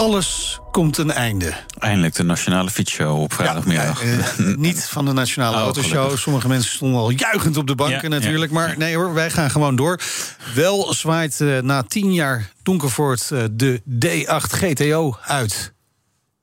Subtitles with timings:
[0.00, 1.52] alles komt een einde.
[1.78, 4.04] Eindelijk de Nationale Fietsshow op vrijdagmiddag.
[4.04, 5.92] Ja, eh, niet van de Nationale Oh, Autoshow.
[5.92, 6.18] gelukkig.
[6.20, 8.52] Sommige mensen stonden al juichend op de banken Ja, natuurlijk.
[8.52, 8.58] ja.
[8.58, 10.00] Maar nee hoor, wij gaan gewoon door.
[10.54, 15.72] Wel zwaait eh, na tien jaar Donkervoort eh, de D8 GTO uit.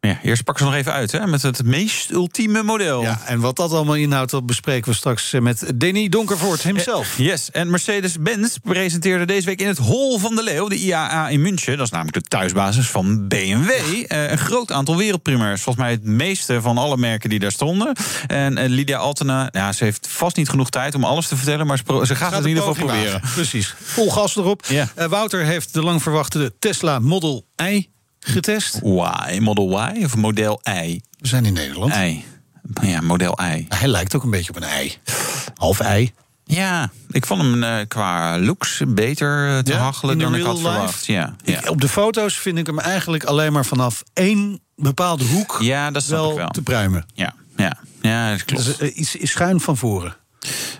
[0.07, 3.01] Ja, eerst pakken ze nog even uit hè, met het meest ultieme model.
[3.01, 7.17] Ja, en wat dat allemaal inhoudt, dat bespreken we straks eh, met Denny Donkervoort himself.
[7.17, 11.41] Yes, en Mercedes-Benz presenteerde deze week in het Hol van de Leeuw, de IAA in
[11.41, 13.69] München, dat is namelijk de thuisbasis van BMW,
[14.07, 15.61] eh, een groot aantal wereldprimeurs.
[15.61, 17.95] Volgens mij het meeste van alle merken die daar stonden.
[18.27, 21.67] En eh, Lydia Altena, ja, ze heeft vast niet genoeg tijd om alles te vertellen,
[21.67, 23.21] maar ze, gaat, het in ieder geval proberen.
[23.33, 24.61] Precies, vol gas erop.
[24.61, 27.95] Eh, Wouter heeft de lang verwachte Tesla Model I
[28.27, 28.79] getest.
[28.83, 31.01] Y, Model Y of Model I?
[31.19, 31.93] We zijn in Nederland.
[31.95, 32.23] I.
[32.81, 33.65] Ja, Model I.
[33.69, 34.93] Hij lijkt ook een beetje op een ei.
[35.55, 36.11] Half ei.
[36.43, 40.55] Ja, ik vond hem eh, qua looks beter eh, te Ja, hachelen dan ik had
[40.57, 40.69] life?
[40.69, 41.05] verwacht.
[41.05, 41.57] Ja, ja.
[41.59, 45.91] Ik- op de foto's vind ik hem eigenlijk alleen maar vanaf één bepaalde hoek ja
[45.91, 46.47] dat wel, ik wel.
[46.47, 47.05] te pruimen.
[47.13, 48.65] Ja, ja, ja dat klopt.
[48.65, 50.15] Dus, eh, iets is schuin van voren.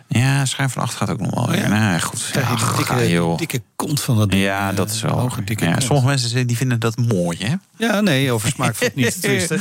[0.07, 1.55] Ja, schijn van achter gaat ook nog wel.
[1.55, 2.29] Ja, nee, goed.
[2.33, 3.27] Ja, dikke, ga, joh.
[3.37, 4.43] die dikke kont van dat ding.
[4.43, 5.19] Ja, dat is wel.
[5.19, 7.55] hoge, dikke ja, sommige mensen die vinden dat mooi, hè?
[7.77, 9.59] Ja, nee, over smaak valt niet te twisten.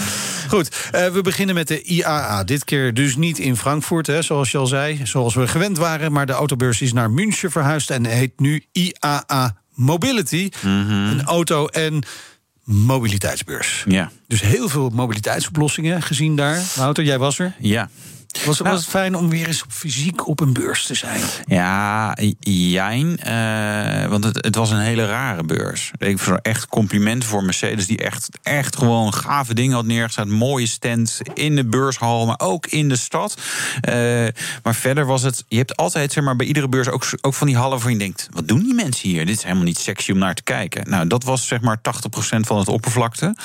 [0.49, 2.45] Goed, eh, we beginnen met de IAA.
[2.45, 5.01] Dit keer dus niet in Frankfurt, hè, zoals je al zei.
[5.05, 6.13] Zoals we gewend waren.
[6.13, 10.51] Maar de autobeurs is naar München verhuisd en heet nu IAA Mobility.
[10.63, 10.91] Mhm.
[10.91, 12.03] Een auto- en
[12.65, 13.85] mobiliteitsbeurs.
[13.89, 14.11] Ja.
[14.29, 16.63] Dus heel veel mobiliteitsoplossingen gezien daar.
[16.77, 17.55] Wouter, jij was er.
[17.59, 17.89] Ja.
[18.47, 18.71] Was, Nou.
[18.71, 21.21] was het fijn om weer eens op fysiek op een beurs te zijn?
[21.47, 23.19] Ja, jijn.
[23.19, 25.91] eh, want het, het was een hele rare beurs.
[25.99, 30.29] Ik vind echt complimenten voor Mercedes, die echt, echt gewoon gave dingen had neergezet.
[30.29, 33.35] Mooie stand in de beurshal, maar ook in de stad.
[33.81, 33.95] Eh,
[34.63, 35.45] maar verder was het.
[35.49, 37.99] Je hebt altijd, zeg maar, bij iedere beurs ook, ook van die hallen waarvan je
[37.99, 39.27] denkt: wat doen die mensen hier?
[39.27, 40.91] Dit is helemaal niet sexy om naar te kijken.
[40.91, 43.25] Nou, dat was zeg maar 80% van het oppervlakte.
[43.27, 43.37] En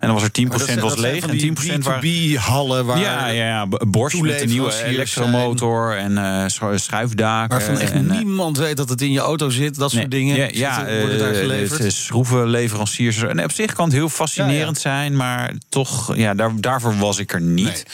[0.00, 2.02] dan was er 10% was leeg en 10% waren.
[2.02, 2.98] B2B-hallen waar...
[2.98, 3.64] Ja, ja, ja.
[3.66, 7.58] B- Bosch met de nieuwe elektromotor en eh, schu- schuifdaken.
[7.58, 9.74] Waarvan echt en, eh, niemand weet dat het in je auto zit.
[9.78, 10.36] Dat soort dingen.
[10.36, 11.82] Ja, ja worden daar geleverd.
[11.82, 13.22] het schroevenleveranciers.
[13.22, 17.32] En op zich kan het heel fascinerend zijn, maar toch, ja, daar, daarvoor was ik
[17.32, 17.86] er niet.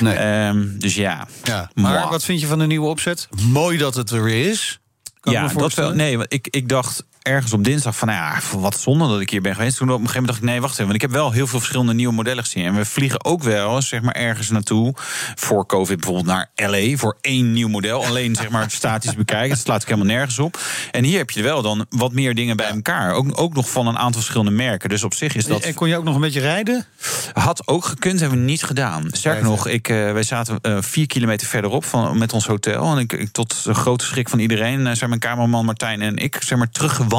[0.00, 0.14] Nee.
[0.14, 1.26] Ehm, dus ja.
[1.44, 3.28] Ja, maar wat vind je van de nieuwe opzet?
[3.42, 4.78] Mooi dat het er weer is.
[5.20, 5.92] Kan ja, dat wel.
[5.92, 9.30] Nee, want ik, ik dacht ergens op dinsdag van, nou ja, wat zonde dat ik
[9.30, 9.76] hier ben geweest.
[9.76, 10.84] Toen op een gegeven moment dacht ik, nee, wacht even.
[10.84, 12.64] Want ik heb wel heel veel verschillende nieuwe modellen gezien.
[12.64, 14.94] En we vliegen ook wel, zeg maar, ergens naartoe.
[15.34, 16.96] Voor COVID bijvoorbeeld naar LA.
[16.96, 18.06] Voor één nieuw model.
[18.06, 19.48] Alleen, zeg maar, statisch bekijken.
[19.48, 20.58] Dat slaat ik helemaal nergens op.
[20.90, 23.12] En hier heb je wel dan wat meer dingen bij elkaar.
[23.12, 24.88] Ook, ook nog van een aantal verschillende merken.
[24.88, 25.62] Dus op zich is dat...
[25.62, 26.86] En kon je ook nog een beetje rijden?
[27.32, 29.04] Had ook gekund, hebben we niet gedaan.
[29.10, 32.92] Sterker nog, ik, eh, wij zaten eh, vier kilometer verderop van, met ons hotel.
[32.92, 36.16] En ik, ik, tot de grote schrik van iedereen eh, zijn mijn kamerman Martijn en
[36.16, 36.70] ik zeg maar,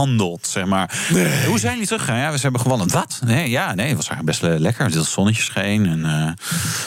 [0.03, 0.47] teruggewandeld.
[0.47, 1.07] Zeg maar.
[1.47, 2.17] Hoe zijn jullie teruggegaan?
[2.19, 2.91] Ja, we hebben gewandeld.
[2.91, 3.19] Wat?
[3.25, 4.85] Nee, ja, nee, het was eigenlijk best lekker.
[4.85, 6.31] Het zonnetje scheen en eh,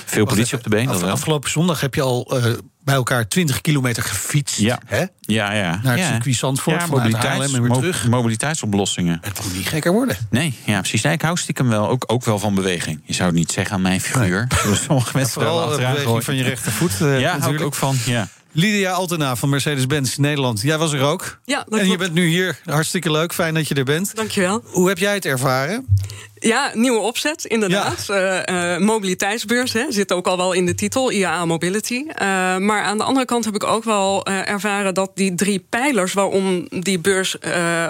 [0.04, 0.88] veel politie op de been.
[0.88, 2.52] Af- afgelopen zondag heb je al eh,
[2.84, 4.58] bij elkaar 20 kilometer gefietst.
[4.58, 4.78] Ja.
[4.86, 5.04] Hè?
[5.20, 5.80] Ja, ja.
[5.82, 6.08] Naar het ja.
[6.12, 8.08] circuit Zandvoort, Ja, mobiliteits, Haarlem en weer mo- terug.
[8.08, 9.18] mobiliteitsoplossingen.
[9.22, 10.16] Het moet niet gekker worden.
[10.30, 11.02] Nee, ja, precies.
[11.02, 13.00] Nee, ik hou stiekem wel ook, ook wel van beweging.
[13.04, 14.46] Je zou het niet zeggen aan mijn figuur.
[14.86, 16.22] Sommige mensen Vooral de beweging gooien.
[16.22, 16.92] van je rechtervoet.
[16.92, 17.64] eh, Ja, hou ik natuurlijk.
[17.64, 17.96] ook van.
[18.04, 18.28] Ja.
[18.52, 20.60] Lydia Altena van Mercedes-Benz Nederland.
[20.62, 21.38] Jij was er ook.
[21.44, 21.98] Ja, dat en je klopt.
[21.98, 22.58] bent nu hier.
[22.64, 23.32] Hartstikke leuk.
[23.32, 24.16] Fijn dat je er bent.
[24.16, 24.62] Dankjewel.
[24.64, 25.86] Hoe heb jij het ervaren?
[26.42, 28.08] Ja, nieuwe opzet, inderdaad.
[28.08, 32.04] Eh, eh, mobiliteitsbeurs hè, zit ook al wel in de titel, IAA Mobility.
[32.08, 32.26] Eh,
[32.56, 36.66] maar aan de andere kant heb ik ook wel ervaren dat die drie pijlers waarom
[36.68, 37.36] die beurs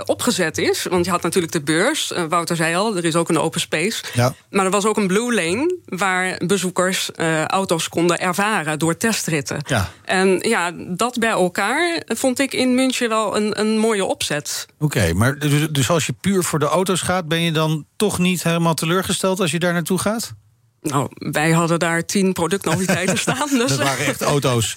[0.04, 0.86] opgezet is.
[0.90, 4.02] Want je had natuurlijk de beurs, Wouter zei al, er is ook een open space.
[4.14, 4.34] Ja.
[4.50, 7.10] Maar er was ook een blue lane waar bezoekers
[7.46, 9.58] auto's konden ervaren door testritten.
[9.66, 9.90] Ja.
[10.04, 14.66] En ja, dat bij elkaar vond ik in München wel een, een mooie opzet.
[14.78, 18.18] Oké, maar dus, dus als je puur voor de auto's gaat, ben je dan toch
[18.18, 20.34] niet helemaal teleurgesteld als je daar naartoe gaat?
[20.82, 23.48] Nou, wij hadden daar tien productnoviteiten staan.
[23.50, 23.68] Dus.
[23.68, 24.76] Dat waren echt auto's.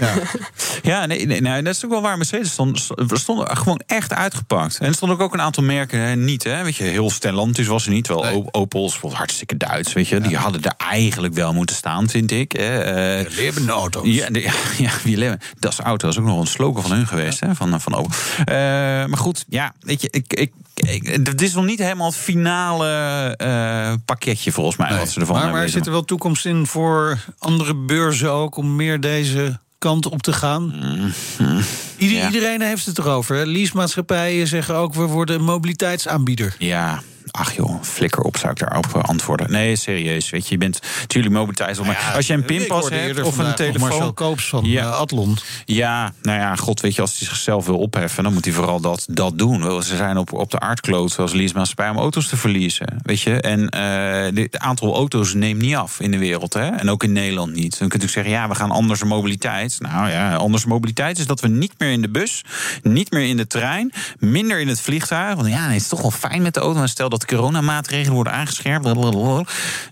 [0.00, 0.14] Ja,
[0.82, 2.16] ja nee, nee, nee, dat is ook wel waar.
[2.16, 4.78] Mercedes stond, stonden gewoon echt uitgepakt.
[4.78, 6.44] En er stonden ook een aantal merken hè, niet.
[6.44, 6.64] Hè.
[6.64, 8.08] Weet je, heel Stellantis was er niet.
[8.08, 8.44] Wel nee.
[8.50, 9.92] Opels, hartstikke Duits.
[9.92, 10.14] Weet je.
[10.14, 10.28] Ja.
[10.28, 12.52] Die hadden er eigenlijk wel moeten staan, vind ik.
[12.52, 13.20] Hè.
[13.20, 14.06] Uh, leven auto's.
[14.06, 14.40] Ja, de,
[14.78, 15.40] ja, wie leven.
[15.58, 16.06] Dat is auto.
[16.06, 17.40] Dat is ook nog een slogan van hun geweest.
[17.40, 18.10] Hè, van, van Opel.
[18.38, 18.46] Uh,
[19.06, 20.52] maar goed, ja, weet je, ik, ik,
[21.12, 24.88] het is nog niet helemaal het finale uh, pakketje volgens mij.
[24.88, 24.98] Nee.
[24.98, 28.76] Wat ze ervan maar, maar zit er wel toekomst in voor andere beurzen ook om
[28.76, 30.62] meer deze kant op te gaan?
[30.62, 31.60] Mm,
[31.96, 32.26] Ieder, ja.
[32.26, 33.46] Iedereen heeft het erover.
[33.46, 36.54] Leasemaatschappijen zeggen ook we worden een mobiliteitsaanbieder.
[36.58, 37.02] Ja,
[37.38, 39.50] Ach joh, flikker op zou ik daarop antwoorden.
[39.50, 40.30] Nee, serieus.
[40.30, 41.78] Weet je, je bent natuurlijk mobiliteit.
[41.78, 43.88] Maar ja, als je een pinpas hebt of een telefoon.
[43.88, 44.88] Marcel Koops van ja.
[44.88, 45.38] Atlon.
[45.64, 48.80] Ja, nou ja, god, weet je, als hij zichzelf wil opheffen, dan moet hij vooral
[48.80, 49.82] dat, dat doen.
[49.82, 52.96] Ze zijn op, op de aardkloot als leasemaatschappij om auto's te verliezen.
[53.02, 56.52] Weet je, en uh, het aantal auto's neemt niet af in de wereld.
[56.52, 56.66] Hè?
[56.66, 57.78] En ook in Nederland niet.
[57.78, 59.76] Dan kunt u zeggen, ja, we gaan anders mobiliteit.
[59.80, 62.44] Nou ja, anders mobiliteit is dat we niet meer in de bus,
[62.82, 65.34] niet meer in de trein, minder in het vliegtuig.
[65.34, 66.78] Want ja, nee, het is toch wel fijn met de auto.
[66.78, 68.84] Maar stel dat coronamaatregelen worden aangescherpt.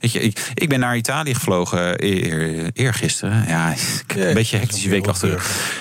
[0.01, 3.45] Weet je, ik, ik ben naar Italië gevlogen eer, eergisteren.
[3.49, 5.29] Ja, ik heb een beetje hectische week achter.
[5.29, 5.39] de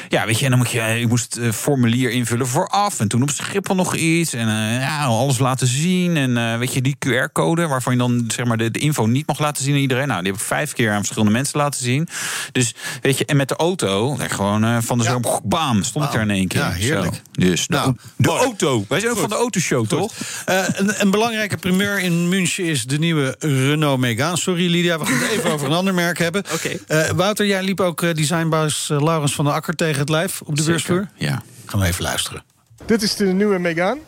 [0.10, 3.00] Ja, weet je, en dan moet je, ik moest het formulier invullen vooraf.
[3.00, 4.34] En toen op Schiphol nog iets.
[4.34, 6.18] En uh, ja, alles laten zien.
[6.18, 9.28] En uh, weet je, die QR-code waarvan je dan zeg maar de, de, info niet
[9.28, 10.08] mag laten zien aan iedereen.
[10.08, 12.08] Nou, die heb ik vijf keer aan verschillende mensen laten zien.
[12.52, 15.20] Dus weet je, en met de auto, gewoon uh, van de ja.
[15.44, 16.60] bam, stond ik daar in één keer.
[16.60, 17.16] Ja, heerlijk.
[17.16, 17.22] Zo.
[17.32, 18.86] Dus nou, de, de auto.
[18.88, 20.14] Wij zijn ook van de autoshow, toch?
[20.46, 24.38] een, een belangrijke primeur in München is de nieuwe Renault Megane.
[24.38, 26.44] Sorry Lydia, we gaan het even over een ander merk hebben.
[26.56, 26.80] Okay.
[26.88, 30.42] Uh, Wouter, jij liep ook uh, designbaas uh, Laurens van der Akker tegen het lijf
[30.42, 31.08] op de Zeker, beursvloer.
[31.16, 31.44] Ja.
[31.66, 32.44] Gaan we even luisteren.
[32.86, 34.00] Dit is de nieuwe Megane.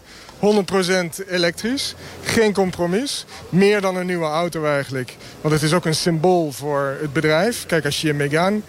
[1.26, 3.26] 100% elektrisch, geen compromis.
[3.50, 5.16] Meer dan een nieuwe auto eigenlijk.
[5.42, 7.66] Want het is ook een symbool voor het bedrijf.
[7.66, 8.60] Kijk, als je je Megane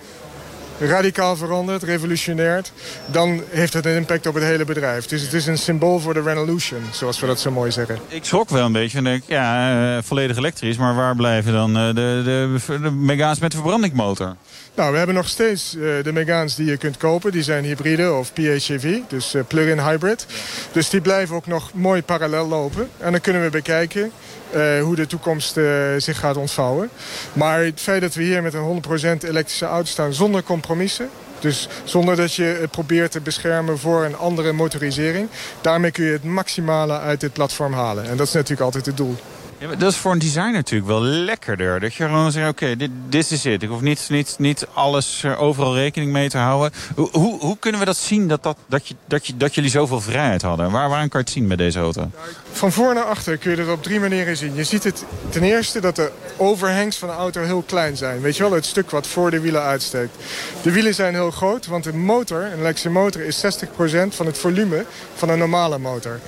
[0.81, 2.73] radicaal verandert, revolutionaert...
[3.07, 5.07] dan heeft het een impact op het hele bedrijf.
[5.07, 7.99] Dus het is een symbool voor de revolution, zoals we dat zo mooi zeggen.
[8.09, 10.77] Ik schrok wel een beetje en denk, ja, uh, volledig elektrisch...
[10.77, 14.37] maar waar blijven dan uh, de, de, de Megaans met de verbrandingsmotor?
[14.79, 17.33] Nou, we hebben nog steeds uh, de Megaans die je kunt kopen.
[17.33, 20.27] Die zijn hybride of PHEV, dus uh, plug-in hybrid.
[20.73, 22.89] Dus die blijven ook nog mooi parallel lopen.
[22.99, 24.13] En dan kunnen we bekijken
[24.55, 25.53] uh, hoe de toekomst
[25.97, 26.91] zich gaat ontvouwen.
[27.33, 28.83] Maar het feit dat we hier met een
[29.23, 31.09] 100% elektrische auto staan zonder compromissen...
[31.41, 35.29] Dus zonder dat je het probeert te beschermen voor een andere motorisering...
[35.61, 38.05] daarmee kun je het maximale uit dit platform halen.
[38.05, 39.17] En dat is natuurlijk altijd het doel.
[39.61, 41.81] Ja, dat is voor een designer natuurlijk wel lekkerder.
[41.81, 43.63] Dat je gewoon zegt, oké, dit, dit is het.
[43.63, 46.73] Ik hoef niet, niet, niet alles er overal rekening mee te houden.
[46.95, 49.71] Hoe, hoe, hoe kunnen we dat zien, dat, dat, dat, je, dat, je, dat jullie
[49.71, 50.71] zoveel vrijheid hadden?
[50.71, 52.11] Waar, waarom kan je het zien met deze auto?
[52.53, 54.55] Van voor naar achter kun je het op drie manieren zien.
[54.55, 58.21] Je ziet het ten eerste dat de overhangs van de auto heel klein zijn.
[58.21, 60.17] Weet je wel, het stuk wat voor de wielen uitsteekt.
[60.63, 63.23] De wielen zijn heel groot, want de motor, een elektrische motor...
[63.23, 64.85] is 60% van het volume
[65.15, 66.21] van een normale motor.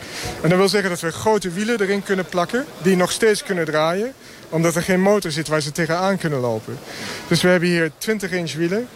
[0.43, 2.65] En dat wil zeggen dat we grote wielen erin kunnen plakken...
[2.83, 4.13] die nog steeds kunnen draaien
[4.49, 6.79] omdat er geen motor zit waar ze tegenaan kunnen lopen.
[7.29, 8.89] Dus we hebben hier 20 inch wielen.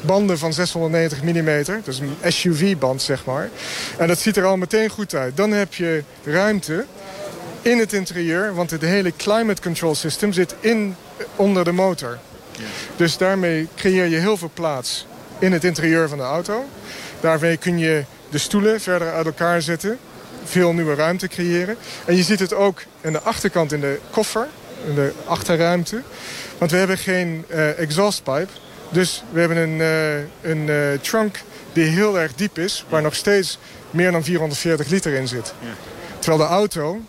[0.00, 1.48] Banden van 690 mm.
[1.84, 3.50] Is een SUV-band, zeg maar.
[3.98, 5.36] En dat ziet er al meteen goed uit.
[5.36, 6.84] Dan heb je ruimte
[7.62, 8.54] in het interieur.
[8.54, 10.96] Want het hele climate control system zit in,
[11.36, 12.18] onder de motor.
[12.96, 15.06] Dus daarmee creëer je heel veel plaats
[15.38, 16.64] in het interieur van de auto.
[17.20, 19.98] Daarmee kun je de stoelen verder uit elkaar zetten
[20.44, 21.76] veel nieuwe ruimte creëren.
[22.04, 24.46] En je ziet het ook aan de achterkant in de koffer,
[24.88, 26.02] in de achterruimte.
[26.58, 28.52] Want we hebben geen uh, exhaustpipe.
[28.88, 32.84] Dus we hebben een, uh, een uh, trunk die heel erg diep is...
[32.88, 33.58] waar nog steeds
[33.90, 35.54] meer dan 440 liter in zit.
[35.60, 35.68] Ja.
[36.18, 37.00] Terwijl de auto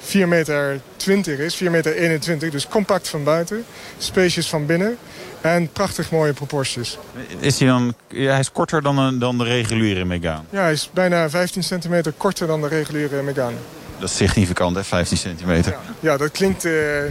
[0.00, 2.50] 4 meter 20 is, 4 meter 21.
[2.50, 3.64] Dus compact van buiten,
[3.98, 4.98] spacious van binnen...
[5.42, 6.98] En prachtig mooie proporties.
[7.38, 10.42] Is hij dan, hij is korter dan, een, dan de reguliere Megane?
[10.50, 13.56] Ja, hij is bijna 15 centimeter korter dan de reguliere Megane.
[13.98, 15.72] Dat is significant, hè, 15 centimeter.
[15.72, 17.02] Ja, ja dat klinkt uh,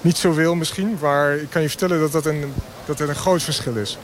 [0.00, 2.52] niet zoveel misschien, maar ik kan je vertellen dat dat een,
[2.86, 3.98] dat het een groot verschil is.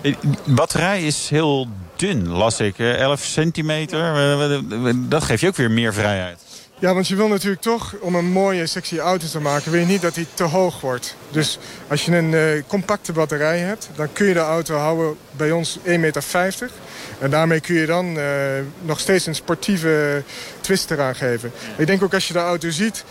[0.00, 2.78] De batterij is heel dun, las ik.
[2.78, 4.62] 11 centimeter,
[5.08, 6.38] dat geeft je ook weer meer vrijheid.
[6.80, 9.70] Ja, want je wil natuurlijk toch, om een mooie, sexy auto te maken...
[9.70, 11.16] wil je niet dat die te hoog wordt.
[11.30, 11.58] Dus
[11.88, 13.90] als je een uh, compacte batterij hebt...
[13.94, 16.70] dan kun je de auto houden bij ons 1,50 meter.
[17.18, 18.24] En daarmee kun je dan uh,
[18.82, 20.22] nog steeds een sportieve
[20.60, 21.52] twist eraan geven.
[21.76, 23.04] Ik denk ook als je de auto ziet...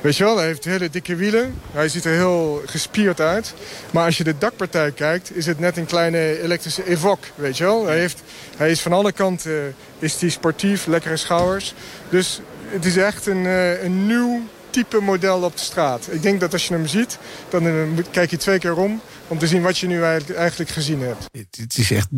[0.00, 1.60] Weet je wel, hij heeft hele dikke wielen.
[1.72, 3.54] Hij ziet er heel gespierd uit.
[3.90, 7.64] Maar als je de dakpartij kijkt, is het net een kleine elektrische Evoque, weet je
[7.64, 7.86] wel.
[7.86, 8.22] Hij, heeft,
[8.56, 9.58] hij is van alle kanten uh,
[9.98, 11.74] is die sportief, lekkere schouwers.
[12.08, 16.08] Dus het is echt een, uh, een nieuw type model op de straat.
[16.10, 19.00] Ik denk dat als je hem ziet, dan eh, moet- kijk je twee keer om...
[19.28, 21.24] om te zien wat je nu eigenlijk- eigenlijk gezien hebt.
[21.58, 22.08] Het is echt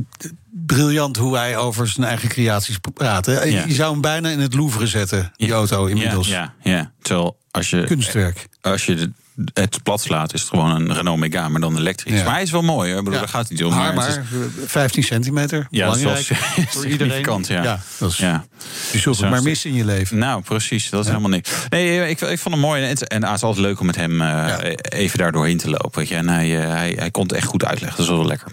[0.67, 3.27] briljant hoe hij over zijn eigen creaties praat.
[3.27, 3.43] hè.
[3.43, 3.65] Ja.
[3.67, 6.29] Je zou hem bijna in het Louvre zetten, die auto inmiddels.
[6.29, 6.93] Ja, ja, ja.
[7.03, 8.49] Terwijl als je, Kunstwerk.
[8.61, 9.13] Als je de-
[9.55, 12.19] het plat slaat, is het gewoon een Renault Megane, maar dan elektrisch.
[12.19, 12.25] Ja.
[12.25, 12.99] Maar hij is wel mooi, hè?
[12.99, 13.25] Ik bedoel, Ja.
[13.25, 13.75] daar gaat het niet om.
[13.75, 14.25] Maar, is- maar
[14.67, 17.07] 15 centimeter, ja, dat is wel belangrijk voor iedereen.
[17.13, 17.63] significant, ja.
[17.63, 18.45] Ja, dat is, ja.
[18.93, 20.19] Je zult het maar missen in je leven.
[20.19, 20.91] Nou, precies.
[20.91, 21.51] Dat is helemaal niks.
[21.69, 22.83] Nee, ik, ik vond hem mooi.
[22.83, 25.71] En, het- en het is altijd leuk om met hem eh, even daar doorheen te
[25.71, 25.91] lopen.
[25.99, 26.15] Weet je.
[26.15, 27.97] En hij, eh, hij, hij kon het echt goed uitleggen.
[27.99, 28.53] Dat is wel lekker.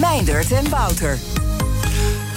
[0.00, 1.18] Meindert en Wouter.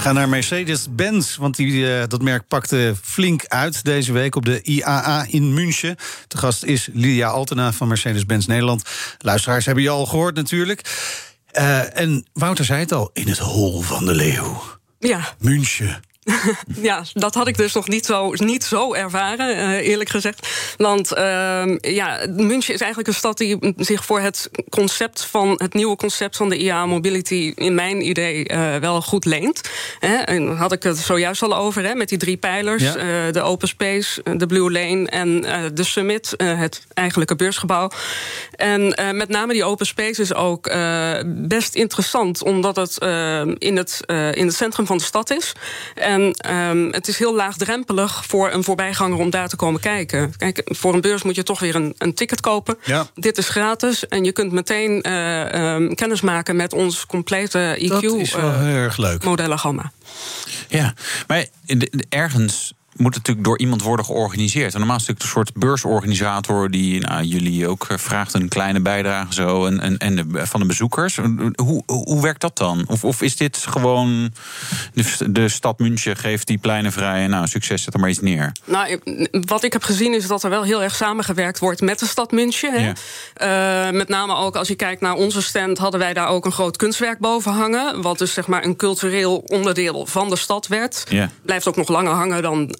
[0.02, 4.62] Ga naar Mercedes-Benz, want die, eh, dat merk pakte flink uit deze week op de
[4.62, 5.96] IAA in München.
[6.28, 8.82] De gast is Lydia Altena van Mercedes-Benz Nederland.
[9.18, 10.80] Luisteraars hebben je al gehoord natuurlijk.
[11.46, 14.62] Eh, en Wouter zei het al, in het hol van de leeuw.
[14.98, 16.02] Ja, München.
[16.90, 20.48] ja, dat had ik dus nog niet zo, niet zo ervaren, eh, eerlijk gezegd.
[20.76, 25.74] Want ehm, ja, München is eigenlijk een stad die zich voor het concept van het
[25.74, 29.60] nieuwe concept van de IA Mobility, in mijn idee, eh, wel goed leent.
[29.98, 32.96] Hè, en daar had ik het zojuist al over, hè, met die drie pijlers: Ja.
[32.96, 35.40] eh, de Open Space, de Blue Lane en
[35.74, 37.90] de Summit, het eigenlijke beursgebouw.
[38.56, 40.70] En met name die Open Space is ook
[41.26, 44.00] best interessant, omdat het eh, in, het,
[44.32, 45.52] in het centrum van de stad is.
[46.12, 50.36] En ehm, het is heel laagdrempelig voor een voorbijganger om daar te komen kijken.
[50.36, 52.78] Kijk, voor een beurs moet je toch weer een, een ticket kopen.
[52.84, 53.06] Ja.
[53.14, 57.88] Dit is gratis en je kunt meteen eh, ehm, kennis maken met ons complete IQ.
[57.88, 59.24] Dat is wel eh, heel erg leuk.
[59.24, 59.92] Modellengamma.
[60.68, 60.94] Ja,
[61.26, 61.46] maar
[62.08, 64.72] ergens moet het natuurlijk door iemand worden georganiseerd.
[64.72, 68.48] En normaal is het natuurlijk een soort beursorganisator die nou, jullie ook eh, vraagt een
[68.48, 71.18] kleine bijdrage zo en, en, en de, van de bezoekers.
[71.54, 72.84] Hoe, hoe werkt dat dan?
[72.86, 74.32] Of, of is dit gewoon
[74.94, 78.20] de, de stad München geeft die pleinen vrij en nou succes zet er maar iets
[78.20, 78.52] neer?
[78.64, 82.06] Nou, wat ik heb gezien is dat er wel heel erg samengewerkt wordt met de
[82.06, 82.72] stad München.
[82.72, 82.92] Hè?
[83.34, 86.52] Eh, met name ook als je kijkt naar onze stand, hadden wij daar ook een
[86.52, 88.02] groot kunstwerk boven hangen.
[88.02, 91.04] Wat dus zeg maar een cultureel onderdeel van de stad werd.
[91.08, 91.30] Ja.
[91.42, 92.74] Blijft ook nog langer hangen dan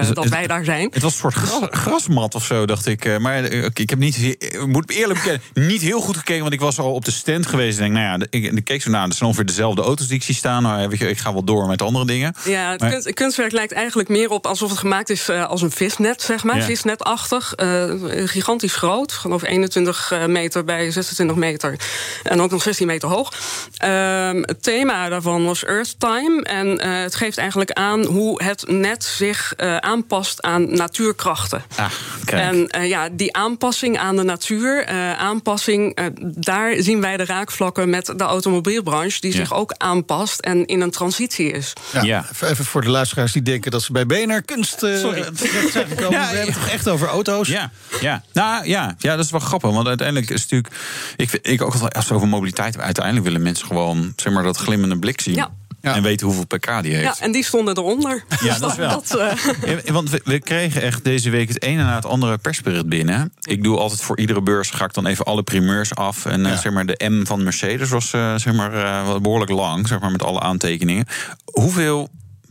[0.00, 0.88] Dus dat wij daar zijn.
[0.92, 3.04] Het was een soort gras- grasmat of zo, dacht ik.
[3.04, 6.40] Eh, Maar eh, ik heb niet, ik moet eerlijk bekennen, niet heel goed gekeken.
[6.42, 7.78] Want ik was al op de stand geweest.
[7.78, 9.06] En denk, nou ja, ik, ik keek zo naar.
[9.06, 10.62] Dat zijn ongeveer dezelfde auto's die ik zie staan.
[10.62, 12.34] Nou, weet je, ik ga wel door met andere dingen.
[12.44, 15.62] Ja, het Maar- kunst- kunstwerk lijkt eigenlijk meer op alsof het gemaakt is eh, als
[15.62, 16.56] een visnet, zeg maar.
[16.56, 16.62] Ja.
[16.64, 17.54] Visnetachtig.
[17.54, 17.84] eh,
[18.24, 19.12] gigantisch groot.
[19.12, 21.76] Geloof 21 meter bij 26 meter.
[22.22, 23.32] En ook nog 16 meter hoog.
[23.76, 26.42] Ehm, het thema daarvan was Earth Time.
[26.42, 31.62] En eh, het geeft eigenlijk aan hoe het net zich eh, aanpast aan natuurkrachten.
[31.76, 31.86] Ah.
[32.26, 37.24] En eh, ja, die aanpassing aan de natuur, eh, aanpassing, eh, daar zien wij de
[37.24, 39.36] raakvlakken met de automobielbranche, die Ja.
[39.36, 41.72] zich ook aanpast en in een transitie is.
[42.02, 45.22] Ja, Even, even voor de luisteraars die denken dat ze bij BNR Kunst eh, Sorry.
[45.22, 46.10] terecht zijn gekomen.
[46.20, 47.48] Ja, We hebben het toch echt over auto's?
[47.48, 48.22] Ja, ja.
[48.32, 49.70] Nou ja, ja, dat is wel grappig.
[49.70, 50.82] Want uiteindelijk is het natuurlijk.
[51.16, 54.32] Ik, vind- ik ook altijd, als we over mobiliteit hebben, uiteindelijk willen mensen gewoon zeg
[54.32, 55.34] maar, dat glimmende blik zien.
[55.34, 55.50] Ja.
[55.82, 57.18] En weten hoeveel pk die heeft.
[57.18, 58.24] Ja, en die stonden eronder.
[58.28, 58.90] Ja, Dus dat is wel.
[58.90, 59.14] dat,
[59.64, 62.86] eh, Ja, want we, we kregen echt deze week het ene na het andere persbericht
[62.86, 63.32] binnen.
[63.40, 66.26] Ik doe altijd voor iedere beurs ga ik dan even alle primeurs af.
[66.26, 69.88] En eh, zeg maar de M van Mercedes was eh, zeg maar, eh, behoorlijk lang,
[69.88, 71.06] zeg maar, met alle aantekeningen.
[71.44, 72.08] Hoeveel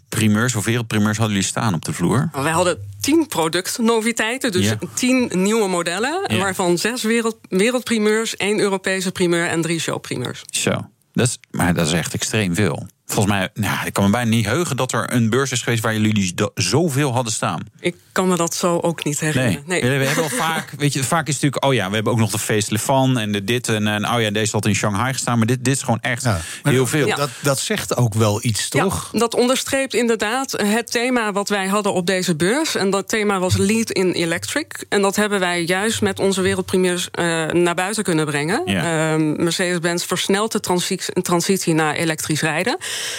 [0.09, 2.29] primeurs of wereldprimeurs hadden jullie staan op de vloer?
[2.33, 4.77] wij hadden tien productnoviteiten, dus Ja.
[4.93, 6.23] tien nieuwe modellen.
[6.27, 6.37] Ja.
[6.37, 10.41] Waarvan zes wereld, wereldprimeurs, één Europese primeur en drie showprimeurs.
[10.49, 10.89] Zo.
[11.13, 12.87] Dat is, maar dat is echt extreem veel.
[13.11, 15.83] Volgens mij, nou, ik kan me bijna niet heugen dat er een beurs is geweest
[15.83, 17.59] waar jullie do- zoveel hadden staan.
[17.79, 19.63] Ik kan me dat zo ook niet herinneren.
[19.65, 19.81] Nee.
[19.81, 22.19] We hebben wel vaak, weet je, vaak is het natuurlijk, oh ja, we hebben ook
[22.19, 25.13] nog de Face Lefan en de dit en, en oh ja, deze had in Shanghai
[25.13, 26.27] gestaan, maar dit, dit is gewoon echt
[26.63, 27.07] heel veel.
[27.07, 27.15] Ja.
[27.15, 29.09] Dat, dat zegt ook wel iets, toch?
[29.11, 32.75] Ja, dat onderstreept inderdaad het thema wat wij hadden op deze beurs.
[32.75, 34.85] En dat thema was Lead in Electric.
[34.89, 38.61] En dat hebben wij juist met onze wereldprimeurs eh, naar buiten kunnen brengen.
[38.65, 39.11] Ja.
[39.13, 42.77] Ehm, Mercedes-Benz versnelt de transitie, transitie naar elektrisch rijden.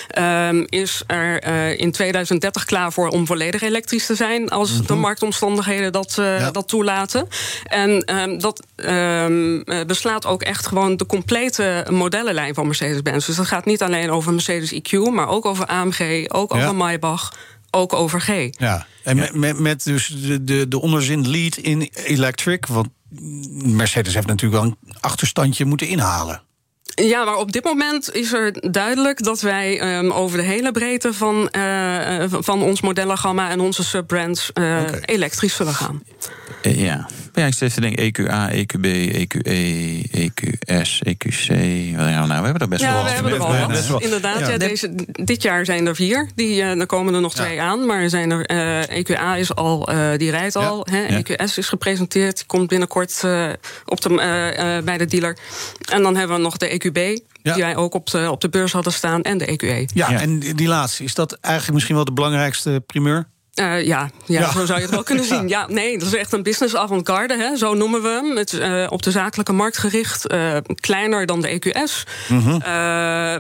[0.09, 4.49] Ehm, is er eh, in 2030 klaar voor om volledig elektrisch te zijn...
[4.49, 7.29] als de marktomstandigheden dat, eh, dat toelaten.
[7.65, 13.27] En ehm, dat ehm, eh, beslaat ook echt gewoon de complete modellenlijn van Mercedes-Benz.
[13.27, 14.99] Dus dat gaat niet alleen over Mercedes EQ...
[15.13, 16.63] maar ook over AMG, ook Ja.
[16.63, 17.33] over Maybach,
[17.71, 18.29] ook over G.
[18.51, 22.67] Ja, en met dus de, de, de onderzin lead in electric.
[22.67, 22.89] Want
[23.63, 26.43] Mercedes heeft natuurlijk wel een achterstandje moeten inhalen.
[26.95, 31.15] Ja, maar op dit moment is er duidelijk dat wij um, over de hele breedte
[31.15, 35.01] van, uh, van ons modellengamma en onze subbrands uh, okay.
[35.05, 36.03] elektrisch zullen gaan.
[36.63, 37.09] Ja.
[37.35, 41.47] Ja, ik zit even te denken, EQA, EQB, EQE, EQS, EQC.
[41.97, 44.03] Wat nou, we hebben er best ja, wel we hebben er wel wat.
[44.03, 44.49] Inderdaad, ja.
[44.49, 46.31] Ja, deze, dit jaar zijn er vier.
[46.35, 47.87] Die, uh, er komen er nog twee aan.
[47.87, 50.87] Maar zijn er, uh, EQA is al, uh, die rijdt al.
[50.91, 53.25] Hè, EQS is gepresenteerd, komt binnenkort
[53.85, 55.39] op de, bij de dealer.
[55.93, 57.21] En dan hebben we nog de EQB.
[57.43, 57.55] Ja.
[57.55, 59.23] Die wij ook op de, op de beurs hadden staan.
[59.23, 59.89] En de EQE.
[59.95, 63.27] Ja, en die laatste, is dat eigenlijk misschien wel de belangrijkste primeur?
[63.61, 65.49] Uh, ja, ja, ja, zo zou je het wel kunnen zien.
[65.49, 68.37] Ja, nee, dat is echt een business avant-garde, hè, zo noemen we hem.
[68.37, 72.07] Het, uh, op de zakelijke markt gericht, uh, kleiner dan de EQS.
[72.29, 72.61] -hmm.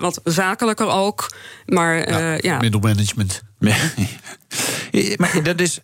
[0.00, 1.30] wat zakelijker ook,
[1.66, 2.58] maar ja, ja.
[2.58, 3.42] Middelmanagement.
[5.16, 5.80] maar dat is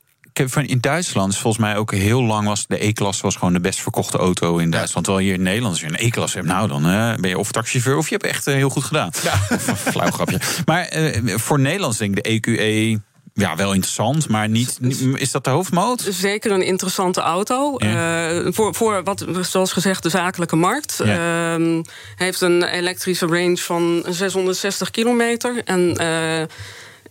[0.47, 3.81] in Duitsland is volgens mij ook heel lang was de E-klasse was gewoon de best
[3.81, 5.07] verkochte auto in Duitsland.
[5.07, 7.53] Terwijl hier in Nederland als je een E-klasse hebt, nou dan uh, ben je of
[7.53, 9.11] taxichauffeur of je hebt echt uh, heel goed gedaan.
[9.23, 9.37] Ja.
[9.91, 10.41] Flauw grapje.
[10.65, 13.01] Maar uh, voor Nederlands denk ik de EQE
[13.39, 14.79] ja, wel interessant, maar niet.
[15.15, 16.07] Is dat de hoofdmoot?
[16.11, 17.75] Zeker een interessante auto.
[17.77, 18.33] Ja.
[18.33, 21.01] Uh, voor, voor wat, zoals gezegd, de zakelijke markt.
[21.05, 21.59] Ja.
[21.59, 21.83] Uh,
[22.17, 25.63] heeft een elektrische range van 660 kilometer.
[25.65, 25.97] En.
[26.01, 26.43] Uh,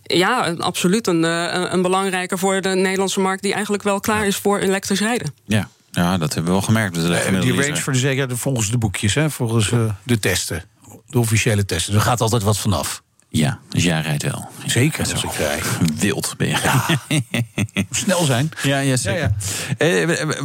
[0.02, 1.22] ja, absoluut een,
[1.72, 3.42] een belangrijke voor de Nederlandse markt...
[3.42, 5.34] die eigenlijk wel klaar is voor elektrisch rijden.
[5.44, 6.96] Ja, ja dat hebben we wel gemerkt.
[6.96, 10.64] Uh, die range voor de zekerheid volgens de boekjes, hè, volgens uh, de testen.
[11.06, 11.94] De officiële testen.
[11.94, 13.02] Er gaat altijd wat vanaf.
[13.30, 14.48] Ja, dus jij rijdt wel.
[14.66, 15.64] Zeker als ik rijd.
[15.98, 16.56] Wild ben je.
[16.62, 16.84] Ja.
[17.90, 18.50] Snel zijn.
[18.62, 19.32] Ja, ja zeker.
[19.78, 20.06] Ja, ja.
[20.06, 20.36] Eh,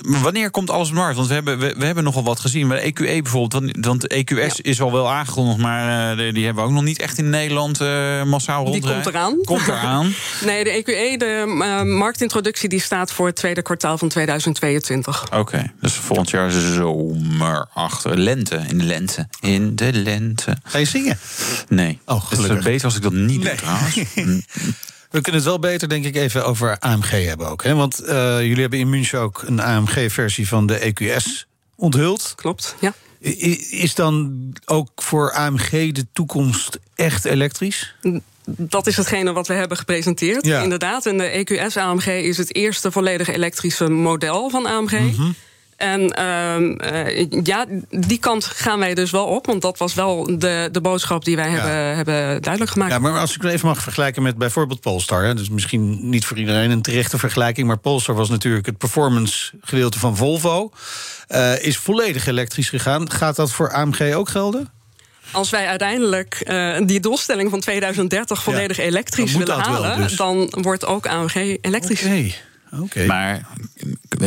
[0.00, 1.16] wanneer komt alles op de markt?
[1.16, 2.66] Want we hebben, we, we, hebben nogal wat gezien.
[2.66, 5.58] Maar EQE bijvoorbeeld, want, want EQS is al wel aangekondigd...
[5.58, 9.02] maar uh, die hebben we ook nog niet echt in Nederland uh, massaal rondrijden.
[9.02, 9.38] Die komt eraan.
[9.44, 10.14] Komt eraan.
[10.44, 12.68] nee, de EQE, de uh, marktintroductie...
[12.68, 15.24] die staat voor het tweede kwartaal van 2022.
[15.24, 18.18] Oké, okay, dus volgend jaar zomer achter.
[18.18, 19.28] Lente, in de lente.
[19.40, 20.56] In de lente.
[20.62, 21.18] Ga je zingen?
[21.68, 21.98] Nee.
[22.04, 23.48] Oh, het is beter als ik dat niet nee.
[23.48, 23.94] doe trouwens.
[25.10, 27.64] We kunnen het wel beter, denk ik, even over AMG hebben ook.
[27.64, 27.74] Hè?
[27.74, 32.32] Want uh, jullie hebben in München ook een AMG-versie van de EQS onthuld.
[32.36, 32.94] Klopt, ja.
[33.70, 37.94] Is dan ook voor AMG de toekomst echt elektrisch?
[38.46, 40.46] Dat is hetgene wat we hebben gepresenteerd.
[40.46, 40.62] Ja.
[40.62, 44.98] Inderdaad, en de EQS AMG is het eerste volledig elektrische model van AMG.
[44.98, 45.34] Mm -hmm.
[45.76, 49.46] En uh, ja, die kant gaan wij dus wel op.
[49.46, 51.54] Want dat was wel de, de boodschap die wij ja.
[51.54, 52.92] hebben, hebben duidelijk gemaakt.
[52.92, 55.24] Ja, maar als ik het even mag vergelijken met bijvoorbeeld Polestar.
[55.24, 57.66] Hè, dus misschien niet voor iedereen een terechte vergelijking.
[57.66, 60.70] Maar Polestar was natuurlijk het performance gedeelte van Volvo.
[61.28, 63.10] Uh, is volledig elektrisch gegaan.
[63.10, 64.70] Gaat dat voor AMG ook gelden?
[65.30, 70.16] Als wij uiteindelijk uh, die doelstelling van 2030 volledig ja, elektrisch willen halen, wel, dus.
[70.16, 72.02] dan wordt ook AMG elektrisch.
[72.02, 72.34] Okay.
[72.70, 73.06] Okay.
[73.06, 73.46] Maar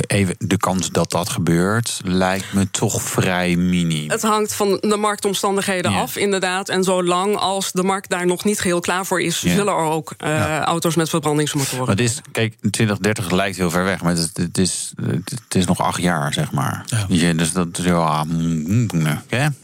[0.08, 4.08] even, de kans dat dat gebeurt lijkt me toch vrij mini.
[4.08, 6.00] Het hangt van de marktomstandigheden ja.
[6.00, 6.70] af, inderdaad.
[6.70, 9.54] En zolang als de markt daar nog niet geheel klaar voor is, ja.
[9.54, 10.64] zullen er ook uh, ja.
[10.64, 11.80] auto's met verbrandingsmotoren.
[11.80, 15.66] Maar het is, kijk, 2030 lijkt heel ver weg, maar het, het, is, het is
[15.66, 16.86] nog acht jaar, zeg maar.
[17.08, 17.34] Ja.
[17.34, 17.86] Dus dat is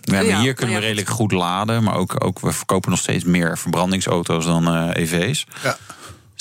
[0.04, 0.40] ja, ja.
[0.40, 4.46] hier kunnen we redelijk goed laden, maar ook, ook we verkopen nog steeds meer verbrandingsauto's
[4.46, 5.46] dan uh, EV's.
[5.64, 5.78] Ja.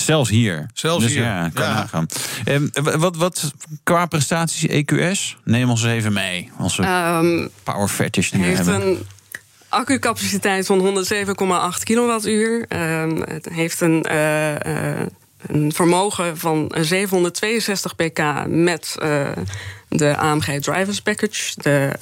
[0.04, 0.66] Zelfs hier.
[0.74, 1.22] Zelfs dus hier.
[1.22, 1.74] Ja, kan ja.
[1.74, 2.06] nagaan.
[2.44, 5.36] En wat, wat qua prestaties EQS?
[5.44, 6.50] Neem ons even mee.
[6.58, 8.86] Als we um, power fetish heeft hebben.
[8.86, 9.06] een
[9.68, 11.04] accucapaciteit van
[11.76, 12.66] 107,8 kilowattuur.
[12.68, 15.00] Um, het heeft een, uh, uh,
[15.46, 19.28] een vermogen van 762 pk met uh,
[19.88, 21.52] de AMG Drivers Package.
[21.56, 21.92] De,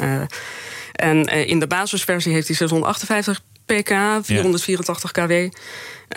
[0.92, 3.88] en in de basisversie heeft hij 658 pk,
[4.22, 5.26] 484 ja.
[5.26, 5.56] kW.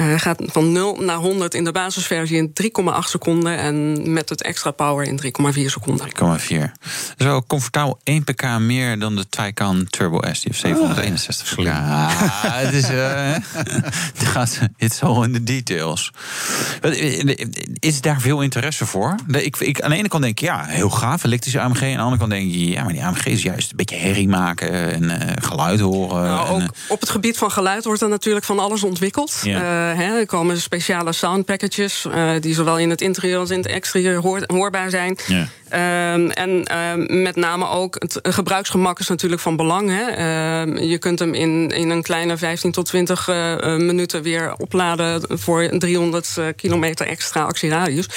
[0.01, 2.53] Uh, gaat van 0 naar 100 in de basisversie in
[2.93, 3.57] 3,8 seconden.
[3.57, 6.07] En met het extra power in 3,4 seconden.
[6.39, 6.71] 3,4.
[7.17, 10.21] Zo comfortabel 1 pk meer dan de Taycan Turbo S.
[10.21, 12.07] Die heeft 761 oh, Ja,
[12.65, 12.89] het is.
[12.89, 13.35] Uh,
[14.77, 16.11] it's all in the details.
[17.79, 19.15] Is daar veel interesse voor?
[19.27, 21.81] Ik, ik, aan de ene kant denk ik, ja, heel gaaf, elektrische AMG.
[21.81, 24.27] Aan de andere kant denk je, ja, maar die AMG is juist een beetje herrie
[24.27, 26.23] maken en uh, geluid horen.
[26.23, 29.39] Nou, ook en, op het gebied van geluid wordt er natuurlijk van alles ontwikkeld.
[29.43, 29.61] Ja.
[29.61, 33.57] Uh, He, er komen speciale sound packages uh, die zowel in het interieur als in
[33.57, 35.17] het exterieur hoor, hoorbaar zijn.
[35.27, 35.47] Ja.
[36.13, 39.89] Um, en um, met name ook het gebruiksgemak is natuurlijk van belang.
[39.89, 40.61] Hè.
[40.61, 45.39] Um, je kunt hem in, in een kleine 15 tot 20 uh, minuten weer opladen
[45.39, 48.07] voor 300 uh, kilometer extra actieradius.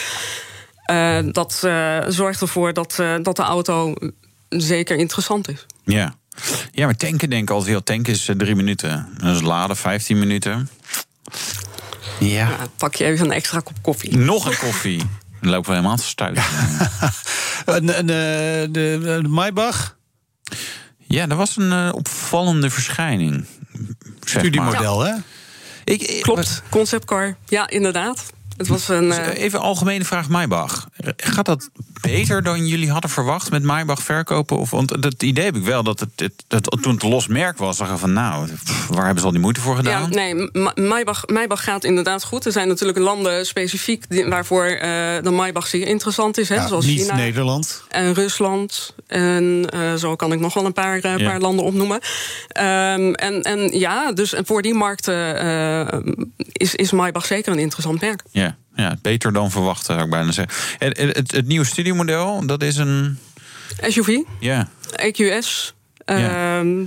[0.90, 1.52] Uh, dat
[2.08, 3.94] zorgt ervoor dat, dat de auto
[4.48, 5.66] zeker interessant is.
[5.84, 6.14] Ja.
[6.72, 7.82] Ja, maar tanken denk ik altijd veel.
[7.82, 9.08] Tanken is drie minuten.
[9.20, 10.68] Dus laden 15 minuten.
[12.20, 12.48] Ja.
[12.48, 14.16] Nou, pak je even een extra kop koffie.
[14.16, 14.98] Nog een koffie.
[15.40, 16.44] Dan lopen we helemaal te stuiten.
[17.66, 19.96] en, en, uh, de, de Maybach?
[20.98, 23.46] Ja, dat was een uh, opvallende verschijning.
[24.24, 25.14] Studiemodel, hè?
[25.84, 27.36] Ik, ik, Klopt, conceptcar.
[27.46, 28.32] Ja, inderdaad.
[28.58, 30.88] Het was een, dus even algemene vraag, Maybach.
[31.16, 34.58] Gaat dat beter dan jullie hadden verwacht met Maybach verkopen?
[34.58, 37.58] Of, want het idee heb ik wel dat het, het, het toen het los merk
[37.58, 38.48] was, zeggen van nou,
[38.88, 40.10] waar hebben ze al die moeite voor gedaan?
[40.10, 42.46] Ja, nee, Maybach, Maybach gaat inderdaad goed.
[42.46, 44.80] Er zijn natuurlijk landen specifiek waarvoor uh,
[45.22, 46.48] de Maybach zeer interessant is.
[46.48, 47.82] Hè, ja, zoals niet China Nederland.
[47.88, 48.94] En Rusland.
[49.06, 51.28] En uh, zo kan ik nog wel een paar, uh, ja.
[51.30, 51.96] paar landen opnoemen.
[51.96, 55.36] Um, en, en ja, dus voor die markten
[56.52, 58.22] is, is Maybach zeker een interessant merk.
[58.30, 58.47] Ja.
[58.74, 60.76] Ja, beter dan verwacht, zou ik bijna zeggen.
[60.78, 63.18] Het, het, het nieuwe studiemodel, dat is een...
[63.80, 64.18] SUV?
[64.40, 64.68] Ja.
[64.96, 65.76] EQS.
[66.16, 66.62] Ja.
[66.62, 66.86] Uh,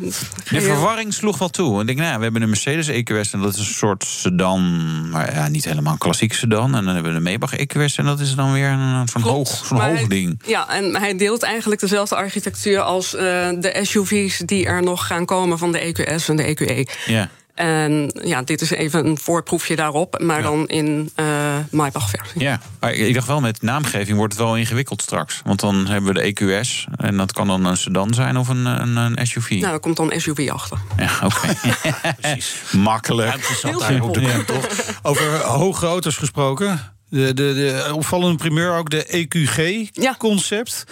[0.50, 1.82] de verwarring sloeg wel toe.
[1.82, 5.34] Ik denk, nou, we hebben een Mercedes EQS en dat is een soort sedan, maar
[5.34, 6.76] ja, niet helemaal een klassieke sedan.
[6.76, 9.66] En dan hebben we de Maybach EQS en dat is dan weer een zo'n hoog,
[9.66, 10.42] zo'n hoog ding.
[10.46, 13.22] Ja, en hij deelt eigenlijk dezelfde architectuur als uh,
[13.60, 16.88] de SUV's die er nog gaan komen van de EQS en de EQE.
[17.06, 17.30] Ja.
[17.54, 20.44] En ja, dit is even een voorproefje daarop, maar ja.
[20.44, 22.42] dan in uh, Maybach-versie.
[22.42, 25.42] Ja, maar ik dacht wel, met naamgeving wordt het wel ingewikkeld straks.
[25.46, 28.66] Want dan hebben we de EQS en dat kan dan een sedan zijn of een,
[28.66, 29.50] een, een SUV.
[29.50, 30.78] Nou, er komt dan een SUV achter.
[30.98, 31.50] Ja, oké.
[31.82, 32.14] Okay.
[32.20, 32.56] Precies.
[32.72, 33.58] Makkelijk.
[33.62, 34.20] Heel simpel.
[34.20, 34.68] Ja, toch?
[35.02, 36.80] Over hoge auto's gesproken.
[37.10, 40.86] De, de, de opvallende primeur ook de EQG-concept.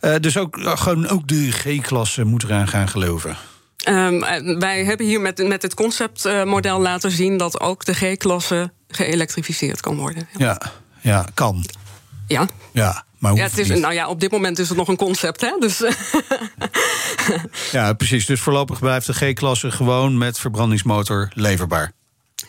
[0.00, 0.12] Ja.
[0.12, 3.36] Uh, dus ook, gewoon ook de G-klasse moet eraan gaan geloven.
[3.88, 4.20] Um,
[4.58, 9.80] wij hebben hier met, met het conceptmodel uh, laten zien dat ook de G-klasse geëlektrificeerd
[9.80, 10.28] kan worden.
[10.36, 11.64] Ja, ja, ja kan.
[12.26, 12.48] Ja.
[12.72, 15.40] Ja, maar ja, het is, nou ja, op dit moment is het nog een concept,
[15.40, 15.56] hè?
[15.58, 15.82] Dus
[17.72, 18.26] ja, precies.
[18.26, 21.92] Dus voorlopig blijft de G-klasse gewoon met verbrandingsmotor leverbaar.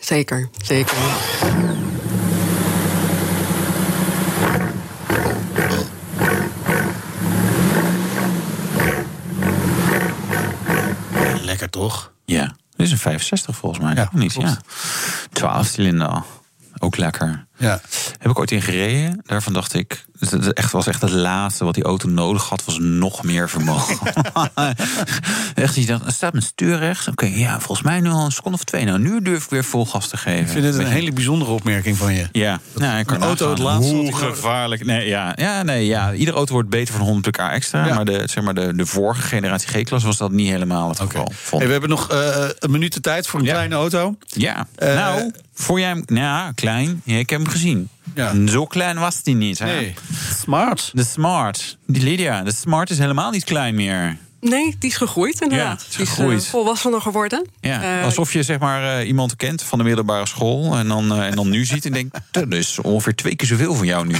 [0.00, 0.96] Zeker, zeker.
[11.62, 12.12] Lekker toch?
[12.24, 12.44] Ja.
[12.76, 13.94] Dit is een 65 volgens mij.
[13.94, 14.32] Ja, niet.
[14.32, 14.58] Ja.
[15.32, 16.22] 12 cilinder.
[16.78, 17.46] Ook lekker.
[17.56, 17.80] Ja.
[18.18, 19.20] Heb ik ooit in gereden.
[19.24, 22.78] Daarvan dacht ik, het echt was echt het laatste wat die auto nodig had, was
[22.78, 23.98] nog meer vermogen.
[25.54, 27.08] echt, je dacht, staat mijn stuur rechts.
[27.08, 28.84] Oké, okay, ja, volgens mij nu al een seconde of twee.
[28.84, 30.40] Nou, nu durf ik weer vol gas te geven.
[30.40, 32.28] Ik vind het een hele bijzondere opmerking van je.
[32.32, 33.94] Ja, dat nou, ik kan een auto het laatste.
[33.94, 34.84] Hoe gevaarlijk.
[34.84, 37.86] Nee, ja, ja, nee, ja, iedere auto wordt beter van 100 pk extra.
[37.86, 37.94] Ja.
[37.94, 41.22] Maar, de, zeg maar de, de vorige generatie G-klas was dat niet helemaal het geval.
[41.22, 41.36] Okay.
[41.58, 43.52] Hey, we hebben nog uh, een minuut de tijd voor een ja.
[43.52, 44.16] kleine auto.
[44.26, 46.02] Ja, uh, nou, voor jij hem.
[46.06, 47.02] Nou, klein.
[47.04, 47.88] Ja, ik heb hem gezien.
[48.14, 48.46] Ja.
[48.46, 49.58] Zo klein was die niet.
[49.58, 49.66] Hè?
[49.66, 49.94] Nee.
[50.34, 50.90] Smart.
[50.94, 51.78] De Smart.
[51.86, 52.42] Die Lydia.
[52.42, 54.16] De Smart is helemaal niet klein meer.
[54.42, 55.80] Nee, die is gegroeid inderdaad.
[55.80, 56.38] Ja, is die gegroeid.
[56.38, 57.46] is uh, volwassener geworden.
[57.60, 60.74] Ja, uh, alsof je zeg maar uh, iemand kent van de middelbare school...
[60.74, 62.18] en dan, en dan nu ziet en denkt...
[62.30, 64.14] dat is ongeveer twee keer zoveel van jou nu.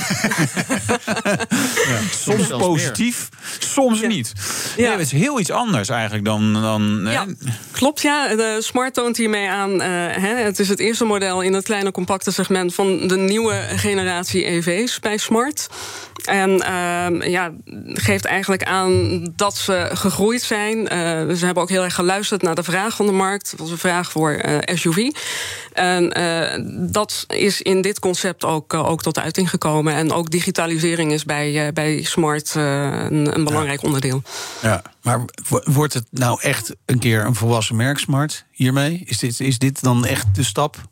[1.89, 3.57] ja, soms positief, meer.
[3.59, 4.07] soms ja.
[4.07, 4.33] niet.
[4.77, 4.89] Ja.
[4.89, 6.53] Nee, het is heel iets anders eigenlijk dan...
[6.53, 7.27] dan ja,
[7.71, 8.29] klopt, ja.
[8.29, 9.81] De Smart toont hiermee aan...
[9.81, 12.75] Hè, het is het eerste model in het kleine compacte segment...
[12.75, 15.69] van de nieuwe generatie EV's bij Smart...
[16.25, 17.53] En uh, ja,
[17.87, 20.79] geeft eigenlijk aan dat ze gegroeid zijn.
[20.79, 23.51] Uh, ze hebben ook heel erg geluisterd naar de vraag van de markt.
[23.51, 25.11] Dat was een vraag voor uh, SUV.
[25.73, 29.95] En uh, dat is in dit concept ook, ook tot uiting gekomen.
[29.95, 33.87] En ook digitalisering is bij, bij Smart een, een, belangrijk ja.
[33.87, 34.23] onderdeel.
[34.63, 35.25] Ja, maar
[35.65, 39.03] wordt het nou echt een keer een volwassen merk Smart hiermee?
[39.05, 40.91] Is dit, is dit dan echt de stap?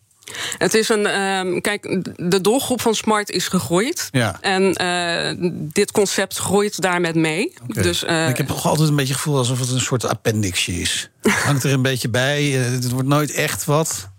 [0.58, 1.00] Het is een.
[1.00, 4.08] Uh, kijk, de doelgroep van Smart is gegroeid.
[4.10, 4.38] Ja.
[4.40, 7.52] En uh, dit concept groeit daarmee mee.
[7.68, 7.82] Okay.
[7.82, 11.10] Dus, uh, ik heb altijd een beetje het gevoel alsof het een soort appendixje is.
[11.46, 12.44] Hangt er een beetje bij.
[12.44, 14.09] het wordt nooit echt wat.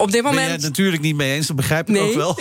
[0.00, 0.40] Op dit moment.
[0.40, 2.02] Ben je het natuurlijk niet mee eens, dat begrijp ik nee.
[2.02, 2.38] ook wel.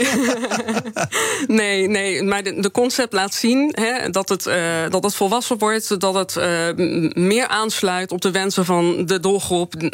[1.61, 4.55] nee, nee, maar de, de concept laat zien hè, dat, het, uh,
[4.89, 9.73] dat het volwassen wordt, dat het uh, meer aansluit op de wensen van de doelgroep
[9.75, 9.89] uh,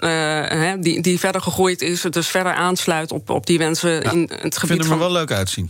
[0.47, 4.21] hè, die, die verder gegroeid is, dus verder aansluit op, op die wensen ja, in
[4.21, 4.54] het gebied.
[4.54, 4.99] Ik vind er van...
[4.99, 5.69] wel leuk uitzien.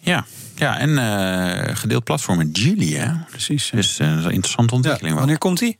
[0.00, 0.26] Ja.
[0.54, 3.12] Ja, en uh, gedeeld platform met hè?
[3.30, 3.70] Precies.
[3.74, 5.14] Dus dat is een interessante ontwikkeling.
[5.14, 5.78] Ja, wanneer komt die?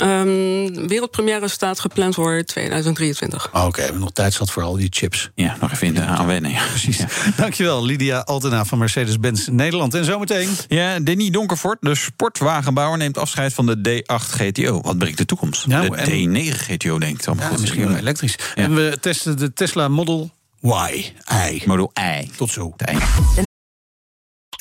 [0.00, 3.46] Um, wereldpremière staat gepland voor 2023.
[3.46, 3.70] Oh, Oké, okay.
[3.70, 5.30] we hebben nog tijd zat voor al die chips.
[5.34, 6.54] Ja, nog even in de aanwenning.
[6.54, 6.98] Ja, precies.
[6.98, 7.06] Ja.
[7.36, 9.94] Dankjewel, Lydia Altena van Mercedes-Benz Nederland.
[9.94, 10.48] En zometeen...
[10.68, 12.98] Ja, Denis Donkervoort, de sportwagenbouwer...
[12.98, 14.80] neemt afscheid van de D8 GTO.
[14.80, 15.66] Wat brengt de toekomst?
[15.66, 16.36] Nou, de en...
[16.36, 17.36] D9 GTO, denk ik dan.
[17.40, 18.36] Ja, misschien wel elektrisch.
[18.54, 18.62] Ja.
[18.62, 20.30] En we testen de Tesla Model
[20.62, 21.12] Y.
[21.50, 21.62] I.
[21.64, 22.30] Model I.
[22.36, 22.74] Tot zo.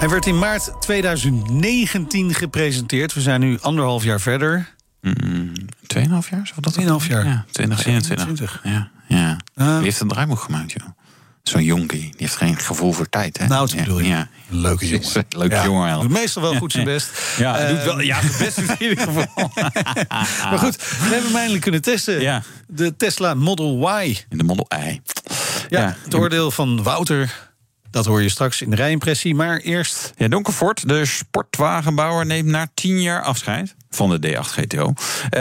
[0.00, 3.14] Hij werd in maart 2019 gepresenteerd.
[3.14, 4.68] We zijn nu anderhalf jaar verder.
[5.00, 5.52] Mm,
[5.86, 6.46] tweeënhalf jaar?
[6.46, 7.24] Zou dat Tweeënhalf jaar.
[7.26, 8.60] Ja, 2021.
[8.64, 9.36] Ja, ja.
[9.54, 10.88] Wie heeft een draaiboek gemaakt, joh?
[11.42, 12.00] Zo'n jonkie.
[12.00, 13.46] Die heeft geen gevoel voor tijd, hè?
[13.46, 14.06] Nou, dat bedoel je.
[14.08, 14.28] Ja.
[14.48, 15.24] Leuke jongen.
[15.28, 15.64] Leuke Ja.
[15.64, 15.84] jongen.
[15.86, 16.00] wel.
[16.00, 17.10] Doet meestal wel goed zijn best.
[17.38, 19.26] Ja, hij Eh, doet wel, ja, zijn best in ieder geval.
[20.50, 22.20] Maar goed, we hebben hem eindelijk kunnen testen.
[22.20, 22.42] Ja.
[22.66, 24.16] De Tesla Model Y.
[24.28, 24.66] De Model.
[24.68, 24.90] Ja,
[25.68, 25.96] Ja.
[26.04, 27.49] het oordeel van Wouter.
[27.90, 29.34] Dat hoor je straks in de rijimpressie.
[29.34, 30.12] Maar eerst...
[30.16, 34.92] Ja, Donkervoort, de sportwagenbouwer, neemt na tien jaar afscheid van de D8 GTO.
[35.30, 35.40] Eh,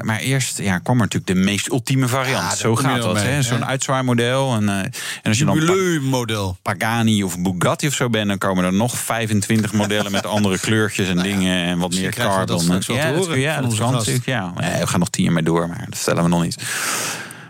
[0.00, 2.50] maar eerst ja, kwam er natuurlijk de meest ultieme variant.
[2.50, 3.42] Ja, Zo gaat dat, mee, hè?
[3.42, 4.54] Zo'n uitzwaarmodel.
[4.54, 6.58] En, eh, en als je dan model.
[6.62, 8.28] Pagani of Bugatti of zo bent...
[8.28, 11.64] dan komen er nog 25 modellen met andere kleurtjes en dingen...
[11.64, 12.68] en wat meer we dat carbon.
[12.68, 14.26] wel ja, dat, ja, dat kan natuurlijk.
[14.26, 14.52] Ja.
[14.56, 16.56] Nee, we gaan nog tien jaar mee door, maar dat stellen we nog niet.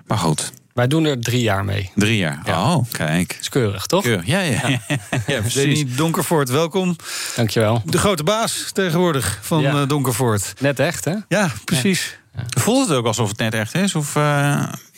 [0.06, 1.90] Maar goed, Wij doen er drie jaar mee.
[1.94, 2.42] drie jaar.
[2.46, 3.36] Oh, kijk.
[3.40, 4.02] is keurig, toch?
[4.02, 4.26] Keurig.
[4.26, 4.80] Ja, ja, ja.
[5.26, 5.96] ja, precies.
[5.96, 6.96] Donkervoort, welkom.
[7.36, 7.82] Dankjewel.
[7.84, 9.80] De grote baas tegenwoordig van Ja.
[9.82, 10.52] eh, Donkervoort.
[10.60, 11.14] Net echt, hè?
[11.28, 12.18] Ja, precies.
[12.48, 13.94] Voelt het ook alsof het net echt is?
[13.94, 14.22] Of, eh,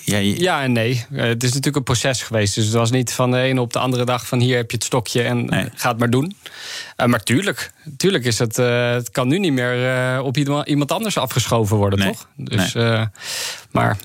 [0.04, 1.06] ja, je- Ja en nee.
[1.12, 2.54] Eh, het is natuurlijk een proces geweest.
[2.54, 4.76] Dus het was niet van de ene op de andere dag van hier heb je
[4.76, 5.68] het stokje en Nee.
[5.74, 6.36] ga het maar doen.
[6.96, 10.92] Eh, maar tuurlijk, tuurlijk is het, eh, het kan nu niet meer eh, op iemand-
[10.92, 12.08] anders afgeschoven worden, Nee.
[12.08, 12.28] toch?
[12.36, 13.04] Dus, eh,
[13.70, 13.96] maar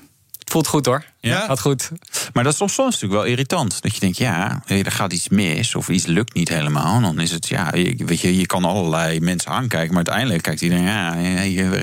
[0.46, 1.04] het voelt goed hoor.
[1.20, 1.40] Ja?
[1.40, 1.90] Gaat goed.
[2.32, 3.82] Maar dat is soms, soms natuurlijk wel irritant.
[3.82, 6.96] Dat je denkt, ja, er gaat iets mis of iets lukt niet helemaal.
[6.96, 9.88] En dan is het, ja, je, weet je, je kan allerlei mensen aankijken.
[9.94, 11.14] Maar uiteindelijk kijkt iedereen, ja,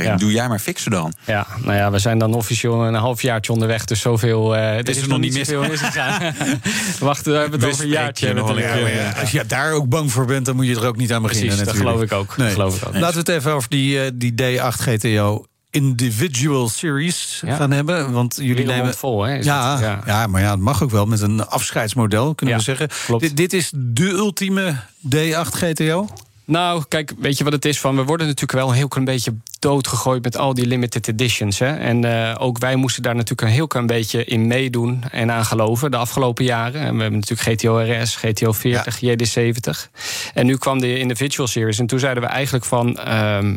[0.01, 0.15] Ja.
[0.15, 1.13] doe jij maar fixen dan.
[1.25, 3.85] Ja, nou ja, we zijn dan officieel een halfjaartje onderweg.
[3.85, 4.55] Dus zoveel.
[4.55, 5.49] eh er er nog niet mis-.
[6.99, 8.27] Wacht, we hebben het over een jaartje.
[8.27, 10.85] je nog Ja, ja, als je daar ook bang voor bent, dan moet je er
[10.87, 11.47] ook niet aan beginnen.
[11.47, 12.07] Precies, dat natuurlijk.
[12.09, 12.37] geloof ik ook.
[12.37, 12.45] Nee.
[12.47, 12.93] Dat geloof ik ook.
[12.93, 17.55] Laten we het even over die, eh, die D8 GTO Individual Series Ja.
[17.55, 18.11] gaan hebben.
[18.11, 18.93] Want jullie nemen.
[18.93, 19.33] vol, hè?
[19.33, 20.01] Ja, ja.
[20.05, 20.27] ja.
[20.27, 22.89] maar ja, het mag ook wel met een afscheidsmodel, kunnen Ja, we zeggen.
[23.05, 23.35] klopt.
[23.37, 24.75] Dit, is de ultieme
[25.15, 26.07] D8 GTO.
[26.45, 27.79] Nou, kijk, weet je wat het is?
[27.79, 31.59] Van, we worden natuurlijk wel een heel klein beetje doodgegooid met al die limited editions.
[31.59, 31.73] Hè?
[31.75, 35.45] En eh, ook wij moesten daar natuurlijk een heel klein beetje in meedoen en aan
[35.45, 36.81] geloven de afgelopen jaren.
[36.81, 39.91] En we hebben natuurlijk GTO RS, GTO 40, JD70.
[40.33, 41.79] En nu kwam de Individual Series.
[41.79, 42.97] En toen zeiden we eigenlijk van.
[42.99, 43.55] ehm,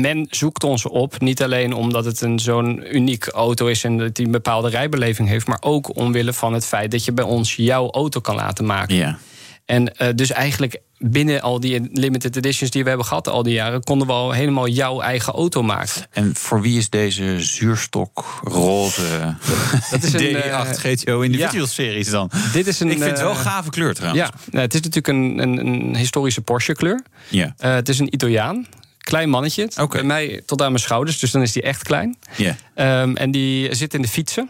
[0.00, 4.14] men zoekt ons op, niet alleen omdat het een zo'n uniek auto is en dat
[4.14, 7.56] die een bepaalde rijbeleving heeft, maar ook omwille van het feit dat je bij ons
[7.56, 8.94] jouw auto kan laten maken.
[8.94, 9.18] Ja.
[9.64, 13.52] En eh, dus eigenlijk binnen al die limited editions die we hebben gehad al die
[13.52, 16.06] jaren, konden we al helemaal jouw eigen auto maken.
[16.10, 19.36] En voor wie is deze zuurstokroze
[19.90, 21.70] Dat is een, D8 eh, GTO Individual ja.
[21.70, 22.30] Series dan?
[22.52, 24.28] Dit is een, Ik vind het wel eh, een gave kleur trouwens.
[24.28, 27.04] Ja, nou, het is natuurlijk een, een, een historische Porsche kleur.
[27.28, 27.54] Ja.
[27.56, 28.66] Het is een Italiaan.
[29.02, 29.70] Klein mannetje.
[29.80, 29.96] Oké.
[29.96, 32.18] Bij mij tot aan mijn schouders, dus dan is die echt klein.
[32.36, 32.56] Ja.
[32.74, 34.48] Ehm, en die zit in de fietsen.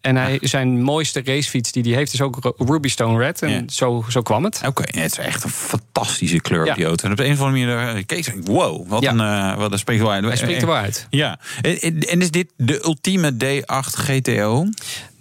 [0.00, 3.42] En hij, zijn mooiste racefiets die hij heeft is ook Ru- Ruby Stone Red.
[3.42, 4.60] En zo, zo kwam het.
[4.66, 6.70] Oké, ja, het is echt een fantastische kleur Ja.
[6.70, 7.04] op die auto.
[7.04, 9.10] En op de een of andere manier, eh, keek ik, wow, wat Ja.
[9.10, 9.20] een,
[9.52, 10.24] eh, wat een spreekt uit.
[10.24, 11.06] Hij springt er wel uit.
[11.10, 14.66] Ja, en is dit de ultieme D8 GTO?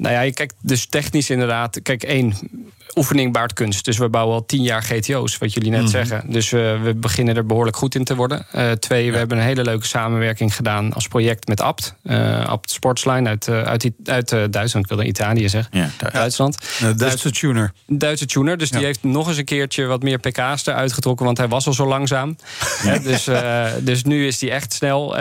[0.02, 1.82] Nou ja, kijk, dus technisch inderdaad.
[1.82, 2.34] Kijk, één,
[2.96, 3.86] oefening baart kunst.
[3.86, 5.90] Dus we bouwen al tien jaar GTO's, wat jullie net Mhm.
[5.90, 6.24] zeggen.
[6.32, 8.46] Dus eh, we beginnen er behoorlijk goed in te worden.
[8.52, 11.96] Eh, twee, we hebben een hele leuke samenwerking gedaan als project met Abt.
[12.04, 14.76] Eh Abt Sportsline uit, uit, uit Duitsland.
[14.86, 15.80] Ik wilde Italië zeggen.
[15.80, 16.58] Ja, Duitsland.
[16.82, 17.74] Een Duitse tuner.
[17.88, 18.58] Duitse tuner.
[18.58, 21.26] Dus die heeft nog eens een keertje wat meer pk's eruit getrokken.
[21.26, 22.36] Want hij was al zo langzaam.
[23.04, 23.28] Dus,
[23.82, 25.16] dus nu is hij echt snel.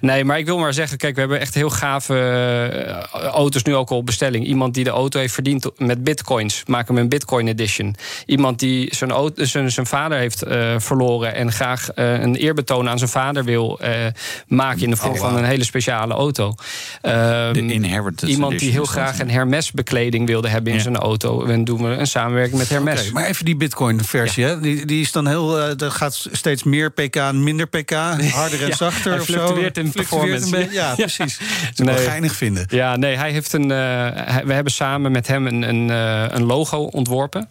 [0.00, 0.98] Nee, maar ik wil maar zeggen.
[0.98, 4.46] Kijk, we hebben echt heel gave auto's nu ook al op bestelling.
[4.46, 6.62] Iemand die de auto heeft verdiend met bitcoins.
[6.66, 7.94] Maak hem een bitcoin edition.
[8.26, 11.34] Iemand die zijn, auto, zijn, zijn vader heeft eh, verloren.
[11.34, 13.92] En graag eh, een eerbetoon aan zijn vader wil eh,
[14.46, 14.82] maken.
[14.82, 16.54] In de vorm Oh, van een hele speciale auto.
[17.02, 20.82] Ehm, De Inheritance Iemand die heel graag een Hermes bekleding wilde hebben in Ja.
[20.84, 21.44] zijn auto.
[21.44, 23.10] En doen we een samenwerking met Hermes.
[23.10, 24.44] Maar even die Bitcoin-versie.
[24.44, 24.60] hè?
[24.60, 25.58] Die, die is dan heel.
[25.60, 27.90] eh dat gaat steeds meer pk minder pk.
[27.90, 29.10] Harder en Ja, zachter.
[29.10, 29.32] hij of zo.
[29.32, 30.44] fluctueert in Fluctueert performance.
[30.44, 30.68] een beetje.
[30.80, 31.38] Ja, precies.
[31.38, 32.04] Dat is wel Nee.
[32.04, 32.64] geinig vinden.
[32.68, 33.69] Ja, nee, hij heeft een.
[33.70, 37.48] Eh, we hebben samen met hem een, een, eh, een logo ontworpen.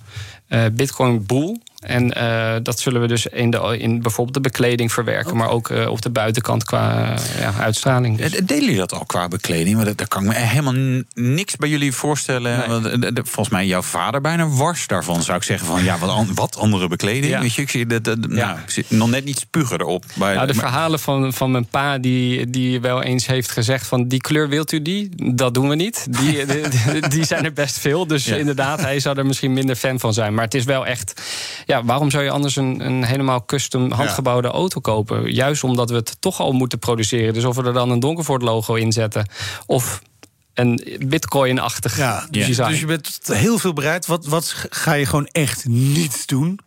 [0.47, 1.57] Eh, Bitcoin Bull.
[1.79, 5.69] En eh, dat zullen we dus in, de, in bijvoorbeeld de bekleding verwerken, maar ook
[5.69, 8.17] eh, op de buitenkant qua ja, uitstraling.
[8.17, 9.73] Dus- Eh, Delen jullie dat al qua bekleding?
[9.75, 12.57] Want dat- daar kan ik me helemaal niks bij jullie voorstellen.
[12.57, 12.67] Nee.
[12.67, 12.83] Want,
[13.15, 15.23] de- Volgens mij jouw vader bijna wars daarvan.
[15.23, 17.25] Zou ik zeggen van ja, wat, an- wat andere bekleding?
[17.33, 17.39] Ja.
[17.41, 18.45] Weet je, ik zie dat, dat- Ja.
[18.45, 20.05] nou, ik zie nog net niet spugen erop.
[20.13, 23.87] Bij, Nou, de maar- verhalen van, van mijn pa, die, die wel eens heeft gezegd:
[23.87, 25.09] van die kleur wilt u die?
[25.33, 26.07] Dat doen we niet.
[26.19, 26.45] Die,
[26.91, 28.07] die, die zijn er best veel.
[28.07, 28.35] Dus Ja.
[28.35, 30.33] inderdaad, hij zou er misschien minder fan van zijn.
[30.33, 31.21] Maar het is wel echt.
[31.69, 35.33] Ja, waarom zou je anders een, een helemaal custom handgebouwde auto kopen?
[35.33, 37.33] Juist omdat we het toch al moeten produceren.
[37.33, 39.25] Dus of we er dan een Donkervoort logo in zetten.
[39.65, 40.01] Of
[40.53, 41.97] en bitcoin-achtig.
[41.97, 44.05] Ja, dus, je, dus je bent heel veel bereid.
[44.05, 46.59] Wat, wat ga je gewoon echt niet doen?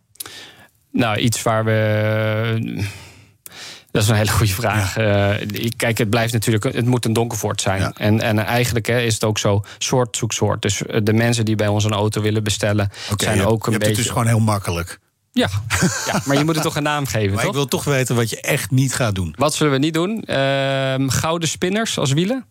[0.91, 2.87] Nou, iets waar we.
[3.93, 4.95] Dat is een hele goede vraag.
[4.95, 5.39] Ja.
[5.39, 7.81] Uh, kijk, het blijft natuurlijk, het moet een donkervoort zijn.
[7.81, 7.91] Ja.
[7.95, 10.61] En, en eigenlijk hè, is het ook zo, soort zoek soort.
[10.61, 13.71] Dus de mensen die bij ons een auto willen bestellen, okay, zijn je, ook een
[13.71, 13.93] je beetje.
[13.93, 14.99] Het is gewoon heel makkelijk.
[15.31, 15.49] Ja.
[16.11, 17.51] ja, maar je moet het toch een naam geven, maar toch?
[17.51, 19.35] ik wil toch weten wat je echt niet gaat doen.
[19.37, 20.23] Wat zullen we niet doen?
[20.25, 22.45] Uh, gouden spinners als wielen?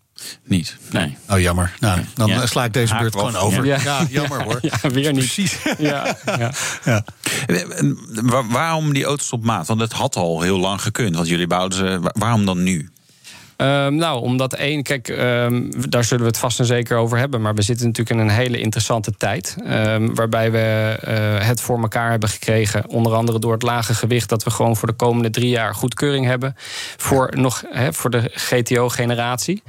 [0.45, 1.17] Niet, nee.
[1.29, 1.75] Oh, jammer.
[1.81, 2.47] Nou, dan ja.
[2.47, 3.65] sla ik deze beurt gewoon over.
[3.65, 4.59] Ja, ja jammer hoor.
[4.63, 5.19] Ja, weer niet.
[5.19, 5.57] Precies.
[5.79, 6.53] Ja, ja.
[6.85, 7.05] ja.
[8.49, 9.67] Waarom die auto's op maat?
[9.67, 11.17] Want het had al heel lang gekund.
[11.17, 11.99] Want jullie bouwden ze.
[12.13, 12.91] Waarom dan nu?
[13.57, 17.41] Um, nou, omdat één, kijk, um, daar zullen we het vast en zeker over hebben.
[17.41, 19.57] Maar we zitten natuurlijk in een hele interessante tijd.
[19.67, 22.89] Um, waarbij we uh, het voor elkaar hebben gekregen.
[22.89, 24.29] Onder andere door het lage gewicht.
[24.29, 26.55] Dat we gewoon voor de komende drie jaar goedkeuring hebben.
[26.97, 29.63] Voor, nog, voor de GTO-generatie.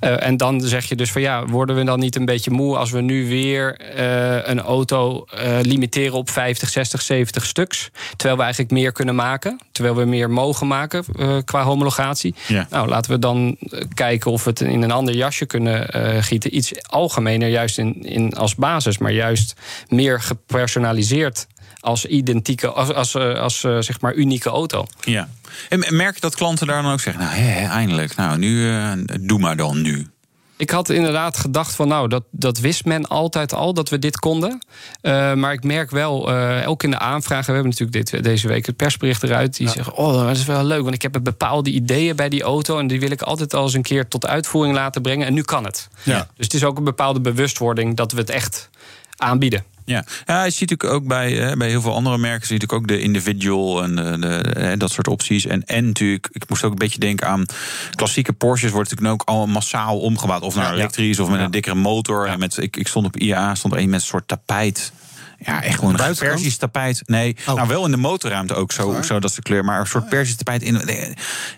[0.00, 2.76] Uh, en dan zeg je dus van ja, worden we dan niet een beetje moe
[2.76, 5.24] als we nu weer uh, een auto
[5.62, 7.90] limiteren op 50, 60, 70 stuks.
[8.16, 9.58] Terwijl we eigenlijk meer kunnen maken.
[9.80, 11.04] Terwijl we meer mogen maken
[11.44, 12.34] qua homologatie.
[12.46, 12.66] Ja.
[12.70, 13.56] Nou, laten we dan
[13.94, 16.56] kijken of we het in een ander jasje kunnen uh, gieten.
[16.56, 19.54] Iets algemener, juist in, in als basis, maar juist
[19.88, 21.46] meer gepersonaliseerd
[21.80, 24.86] als identieke, als, als, als, als zeg maar unieke auto.
[25.00, 25.28] Ja.
[25.68, 28.72] En merk je dat klanten daar dan ook zeggen: Nou, hé, eindelijk, nou, nu
[29.20, 30.06] doe maar dan nu.
[30.60, 34.18] Ik had inderdaad gedacht van nou, dat, dat wist men altijd al dat we dit
[34.18, 34.62] konden.
[35.02, 38.48] Uh, maar ik merk wel, uh, ook in de aanvragen, we hebben natuurlijk dit, deze
[38.48, 39.56] week het persbericht eruit.
[39.56, 39.72] Die ja.
[39.72, 42.78] zeggen, oh, dat is wel leuk, want ik heb bepaalde ideeën bij die auto.
[42.78, 45.26] En die wil ik altijd al eens een keer tot uitvoering laten brengen.
[45.26, 45.88] En nu kan het.
[46.02, 46.28] Ja.
[46.36, 48.70] Dus het is ook een bepaalde bewustwording dat we het echt
[49.16, 49.64] aanbieden.
[49.90, 52.46] Ja, ja je ziet natuurlijk ook bij, hè, bij heel veel andere merken...
[52.46, 55.46] zie je natuurlijk ook de individual en de, dat soort opties.
[55.46, 57.44] En, en natuurlijk, ik moest ook een beetje denken aan...
[57.94, 60.42] klassieke Porsches wordt natuurlijk ook allemaal massaal omgebouwd.
[60.42, 62.26] Of naar ja, elektrisch of met een dikkere motor.
[62.26, 64.92] En met, ik, ik stond op IAA, stond er een met een soort tapijt...
[65.44, 67.02] Ja, echt gewoon een Persisch tapijt.
[67.06, 67.54] Nee, oh.
[67.54, 69.64] nou wel in de motorruimte ook zo, zo dat is de kleur.
[69.64, 70.62] Maar een soort Persisch tapijt.
[70.62, 70.80] In,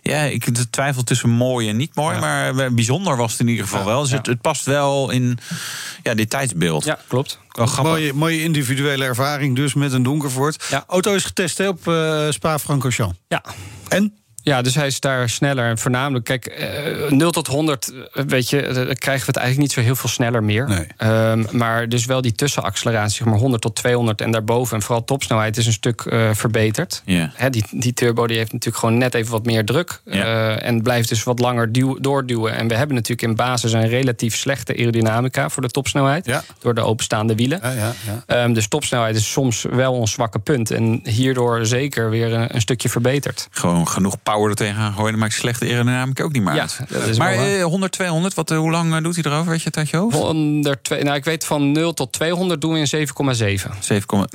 [0.02, 2.14] ja, ik twijfel tussen mooi en niet mooi.
[2.14, 2.20] Ja.
[2.20, 4.02] Maar bijzonder was het in ieder geval ja, wel.
[4.02, 5.38] Dus het, het, past wel in
[6.02, 6.84] ja, dit tijdsbeeld.
[6.84, 7.38] Ja, klopt.
[7.82, 10.64] Mooie, mooie individuele ervaring dus met een Donkervoort.
[10.70, 10.84] Ja.
[10.86, 13.18] Auto is getest hè, op uh, Spa-Francorchamps.
[13.28, 13.44] Ja.
[13.88, 14.21] En?
[14.42, 15.64] Ja, dus hij is daar sneller.
[15.64, 16.58] En voornamelijk, kijk,
[17.10, 20.08] uh, 0 tot 100, weet je, dan krijgen we het eigenlijk niet zo heel veel
[20.08, 20.68] sneller meer.
[20.68, 21.10] Nee.
[21.10, 24.76] Um, maar dus wel die tussenacceleratie, zeg maar 100 tot 200 en daarboven.
[24.76, 27.02] En vooral topsnelheid is een stuk uh, verbeterd.
[27.04, 27.30] Yeah.
[27.34, 30.00] He, die, die turbo die heeft natuurlijk gewoon net even wat meer druk.
[30.04, 30.26] Yeah.
[30.26, 32.56] Uh, en blijft dus wat langer duw, doorduwen.
[32.56, 36.26] En we hebben natuurlijk in basis een relatief slechte aerodynamica voor de topsnelheid.
[36.26, 36.42] Ja.
[36.58, 37.58] Door de openstaande wielen.
[37.62, 37.92] Ja, ja,
[38.26, 38.44] ja.
[38.44, 40.70] Um, dus topsnelheid is soms wel ons zwakke punt.
[40.70, 43.48] En hierdoor zeker weer een, een stukje verbeterd.
[43.50, 46.80] Gewoon genoeg power er tegenaan gooien, dan maakt slechte aerodynamica ook niet meer ja, uit.
[46.88, 49.50] Dat is maar uh, 100, 200, wat, uh, hoe lang uh, doet hij erover?
[49.50, 50.16] Weet je het uit je hoofd?
[50.16, 53.78] 100, nou, ik weet van 0 tot 200 doen we in 7,7.
[53.80, 54.28] 7,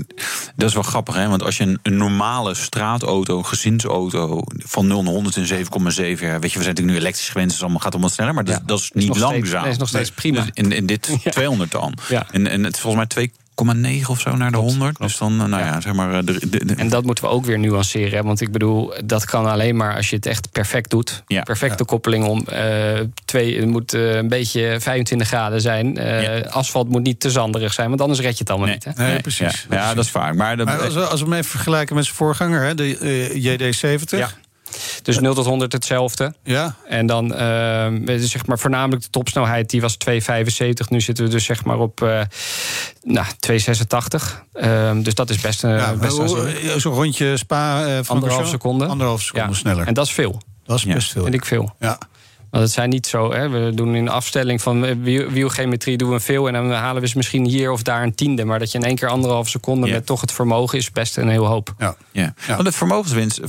[0.56, 1.28] dat is wel grappig, hè?
[1.28, 5.60] Want als je een, een normale straatauto, gezinsauto van 0 naar 100 in 7,7, ja,
[5.60, 8.56] weet je, we zijn natuurlijk nu elektrisch gewend, dus allemaal gaat allemaal sneller, maar dat,
[8.56, 9.60] ja, dat is niet is langzaam.
[9.60, 10.40] Steeds, is nog steeds prima.
[10.40, 11.32] Dus in, in dit ja.
[11.32, 11.98] 200 dan.
[12.08, 12.28] Ja.
[12.32, 13.32] En, en het is volgens mij 2
[13.66, 14.98] 0,9 of zo naar de klopt, 100.
[14.98, 15.12] Klopt.
[15.12, 16.26] Dus dan, nou ja, ja zeg maar.
[16.26, 16.76] De, de, de.
[16.76, 18.18] En dat moeten we ook weer nuanceren.
[18.18, 18.24] Hè?
[18.24, 21.24] Want ik bedoel, dat kan alleen maar als je het echt perfect doet.
[21.28, 21.44] Ja.
[21.44, 21.86] Perfecte ja.
[21.86, 22.46] koppeling om.
[22.52, 25.98] Uh, twee, het moet uh, een beetje 25 graden zijn.
[25.98, 26.50] Uh, ja.
[26.50, 28.76] Asfalt moet niet te zanderig zijn, want anders red je het allemaal nee.
[28.76, 28.96] niet.
[28.96, 29.04] Hè?
[29.04, 29.66] Nee, nee precies.
[29.70, 30.36] Ja, ja, dat is vaak.
[30.36, 34.47] Maar, maar als, we, als we hem even vergelijken met zijn voorganger, hè, de JD70.
[35.04, 36.34] Dus 0 tot 100 hetzelfde.
[36.44, 36.76] Ja.
[36.88, 40.18] En dan uh, zeg maar voornamelijk de topsnelheid, die was 2,75.
[40.90, 42.22] Nu zitten we dus zeg maar op uh,
[43.04, 43.56] nou, 2,86.
[44.54, 46.16] Uh, dus dat is best, uh, ja, best
[46.82, 48.86] Zo'n rondje spa uh, van anderhalf seconde.
[48.86, 49.56] Anderhalf seconde ja.
[49.56, 49.88] sneller.
[49.88, 50.42] En dat is veel.
[50.66, 51.14] Dat is best ja.
[51.14, 51.24] veel.
[51.24, 51.76] Vind ik veel.
[51.80, 51.98] Ja.
[52.50, 56.48] Want het zijn niet zo, hè, we doen in afstelling van wielgeometrie doen we veel
[56.48, 58.46] en dan halen we ze misschien hier of daar een tiende.
[58.46, 61.30] Maar dat je in één keer anderhalf seconde met toch het vermogen is best een
[61.30, 61.74] heel hoop.
[61.78, 61.96] Ja.
[62.12, 62.34] Ja.
[62.48, 62.54] Ja.
[62.54, 63.40] Want de vermogenswinst,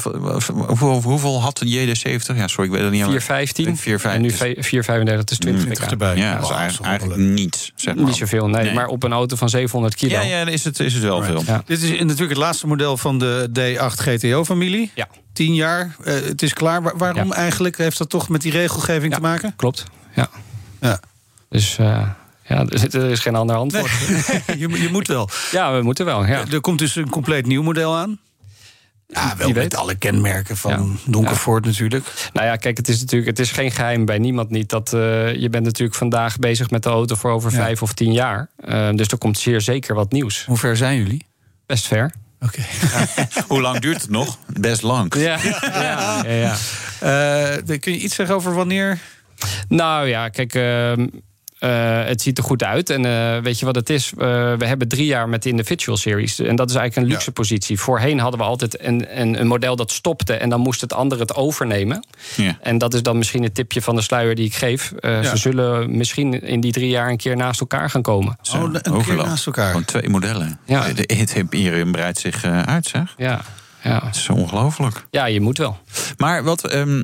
[0.67, 2.37] hoeveel, hoeveel had een JD70?
[2.37, 3.77] Ja, sorry, ik weet het niet.
[3.79, 4.03] 4,15 4,15.
[4.03, 4.39] en nu 4,35,
[5.25, 6.17] dus 20 20 erbij.
[6.17, 7.73] Ja, Ja, dat is eigenlijk, is eigenlijk niets.
[7.75, 8.05] Zeg maar.
[8.05, 8.75] Niet zoveel, nee, Nee.
[8.75, 10.13] Maar op een auto van 700 kilo.
[10.13, 11.43] Ja, ja, dan is het, is het wel veel.
[11.47, 11.63] Ja.
[11.67, 14.91] Dit is natuurlijk het laatste model van de D8 GTO-familie.
[14.95, 15.09] Ja.
[15.33, 16.83] 10 jaar, uh, het is klaar.
[16.83, 17.35] Waar, waarom Ja.
[17.35, 17.79] eigenlijk?
[17.79, 19.53] Heeft dat toch met die regelgeving Te maken?
[19.57, 20.29] Klopt, ja.
[20.81, 21.01] Ja.
[21.49, 22.09] Dus uh,
[22.47, 23.91] ja, er is geen ander antwoord.
[24.47, 25.29] je, je moet wel.
[25.51, 26.45] Ja, we moeten wel, ja.
[26.51, 28.19] Er komt dus een compleet nieuw model aan.
[29.07, 30.71] Ja, wel met alle kenmerken van
[31.05, 31.11] Ja.
[31.11, 32.05] Donkervoort natuurlijk.
[32.33, 35.35] Nou ja, kijk, het is natuurlijk het is geen geheim bij niemand niet dat uh,
[35.35, 37.57] je bent natuurlijk vandaag bezig met de auto voor over Ja.
[37.57, 38.49] vijf of tien jaar.
[38.69, 40.45] Uh, dus er komt zeer zeker wat nieuws.
[40.45, 41.27] Hoe ver zijn jullie?
[41.67, 42.13] Best ver.
[42.41, 42.63] Oké.
[43.49, 44.39] Hoe lang duurt het nog?
[44.47, 45.15] Best lang.
[45.15, 46.57] Ja, ja, ja,
[47.03, 47.57] ja.
[47.63, 48.99] Uh, kun je iets zeggen over wanneer?
[49.69, 50.55] Nou ja, kijk.
[50.55, 51.07] Uh,
[51.59, 52.91] eh, het ziet er goed uit.
[52.91, 54.13] En eh, weet je wat het is?
[54.19, 54.19] Eh,
[54.59, 56.39] we hebben drie jaar met de Individual Series.
[56.39, 57.81] En dat is eigenlijk een luxe positie.
[57.81, 60.35] Voorheen hadden we altijd een, een, een model dat stopte...
[60.35, 62.07] en dan moest het andere het overnemen.
[62.37, 62.59] Ja.
[62.63, 64.93] En dat is dan misschien het tipje van de sluier die ik geef.
[64.93, 65.31] Eh, Ja.
[65.31, 68.39] Ze zullen misschien in die drie jaar een keer naast elkaar gaan komen.
[68.43, 69.67] Zo, een keer naast elkaar.
[69.67, 70.59] Gewoon twee modellen.
[70.65, 70.93] Ja.
[70.93, 73.15] De Hit Imperium breidt zich eh, uit, zeg.
[73.17, 73.41] Ja,
[73.83, 74.01] ja.
[74.05, 75.07] Het is ongelooflijk.
[75.11, 75.79] ja, je moet wel.
[76.17, 77.03] Maar wat, ehm,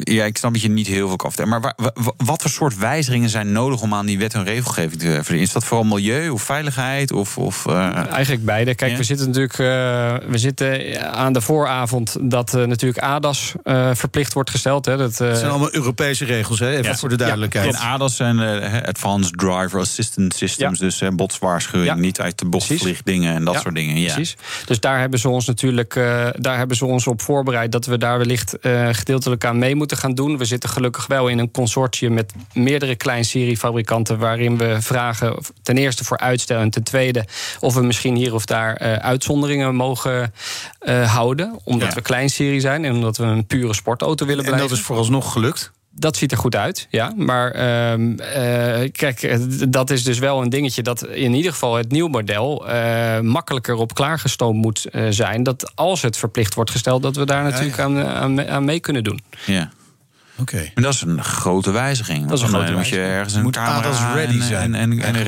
[0.00, 1.60] ja, ik snap dat je niet heel veel kan vertellen.
[1.60, 5.00] Maar wa- wa- wat voor soort wijzigingen zijn nodig om aan die wet en regelgeving
[5.00, 5.42] te verdienen?
[5.42, 7.12] Is dat vooral milieu of veiligheid?
[7.12, 8.74] Of, of, eh, Eigenlijk beide.
[8.74, 8.96] Kijk, Ja?
[8.96, 14.32] we zitten natuurlijk eh, we zitten aan de vooravond dat eh, natuurlijk ADAS eh, verplicht
[14.32, 14.84] wordt gesteld.
[14.84, 16.70] Hè, dat, eh, Het zijn allemaal Europese regels, hè?
[16.70, 16.96] even Ja.
[16.96, 17.74] voor de duidelijkheid.
[17.74, 18.40] En ADAS zijn
[18.86, 20.78] Advanced Driver Assistance Systems.
[20.78, 21.94] Dus botswaarschuwing, Ja.
[22.00, 22.82] niet uit de bocht Precies.
[22.84, 24.00] vliegdingen en dat Ja, soort dingen.
[24.00, 24.14] Ja.
[24.14, 24.36] Precies.
[24.66, 27.98] Dus daar hebben ze ons natuurlijk eh, daar hebben ze ons op voorbereid dat we
[27.98, 30.38] daar wellicht eh, gedeeltelijk aan mee moeten gaan doen.
[30.38, 36.04] We zitten gelukkig wel in een consortium met meerdere kleinseriefabrikanten waarin we vragen ten eerste
[36.04, 37.24] voor uitstel en ten tweede
[37.60, 40.32] of we misschien hier of daar eh, uitzonderingen mogen
[40.78, 41.58] eh, houden.
[41.64, 41.94] Omdat Ja.
[41.94, 44.68] we kleinserie zijn en omdat we een pure sportauto willen En blijven.
[44.68, 45.72] dat is vooralsnog gelukt.
[45.98, 47.12] Dat ziet er goed uit, ja.
[47.16, 49.38] Maar ehm, eh, kijk, eh,
[49.68, 53.74] dat is dus wel een dingetje dat in ieder geval het nieuw model eh, makkelijker
[53.74, 55.42] op klaargestoomd moet eh, zijn.
[55.42, 59.04] Dat als het verplicht wordt gesteld, dat we daar natuurlijk Aan, aan, aan mee kunnen
[59.04, 59.20] doen.
[59.46, 59.70] Ja.
[60.38, 60.70] Oké.
[60.74, 62.26] En dat is een grote wijziging.
[62.26, 63.18] Dat is een grote dan moet je wijziging.
[63.18, 65.24] ergens een Moet camera ADAS ready en, zijn, en, en, en in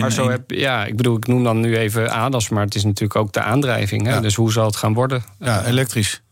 [0.00, 2.84] Maar zo heb, ja, ik bedoel, ik noem dan nu even ADAS, maar het is
[2.84, 4.06] natuurlijk ook de aandrijving.
[4.06, 4.12] Hè?
[4.12, 4.20] Ja.
[4.20, 5.24] Dus hoe zal het gaan worden?
[5.38, 6.22] Ja, elektrisch.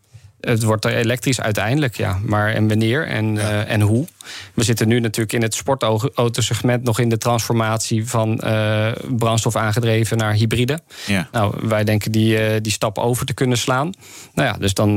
[0.43, 2.19] Het wordt er elektrisch uiteindelijk, ja.
[2.25, 4.07] Maar en wanneer en, eh, en hoe?
[4.53, 10.17] We zitten nu natuurlijk in het sportautosegment nog in de transformatie van eh, brandstof aangedreven
[10.17, 10.79] naar hybride.
[11.05, 11.27] Ja.
[11.31, 13.93] Nou, wij denken die, eh, die stap over te kunnen slaan.
[14.33, 14.95] Nou ja, dus dan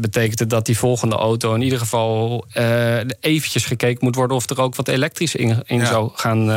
[0.00, 2.46] betekent het dat die volgende auto in ieder geval
[3.20, 5.86] eventjes gekeken moet worden of er ook wat elektrisch in, in Ja.
[5.86, 6.50] zou gaan,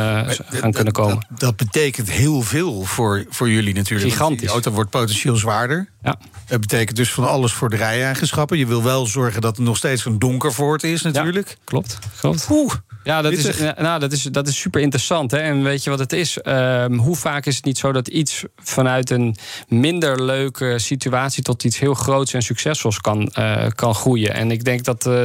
[0.50, 1.26] gaan kunnen komen.
[1.28, 4.10] Dat, dat betekent heel veel voor, voor jullie natuurlijk.
[4.10, 4.40] Gigantisch.
[4.40, 5.88] Die auto wordt potentieel zwaarder.
[6.02, 6.18] Ja.
[6.46, 7.76] Dat betekent dus van alles voor de
[8.14, 8.58] rijeigenschappen.
[8.58, 11.56] Je wil wel zorgen dat het nog steeds een donker voort is natuurlijk.
[11.64, 12.46] Klopt, klopt.
[12.50, 12.72] Oeh,
[13.04, 15.30] Ja, dat is, nou, dat, is, dat is super interessant.
[15.30, 15.38] Hè?
[15.38, 16.38] En weet je wat het is?
[16.38, 19.36] Ehm, hoe vaak is het niet zo dat iets vanuit een
[19.68, 24.34] minder leuke situatie tot iets heel groots en succesvols kan, eh, kan groeien?
[24.34, 25.24] En ik denk dat eh,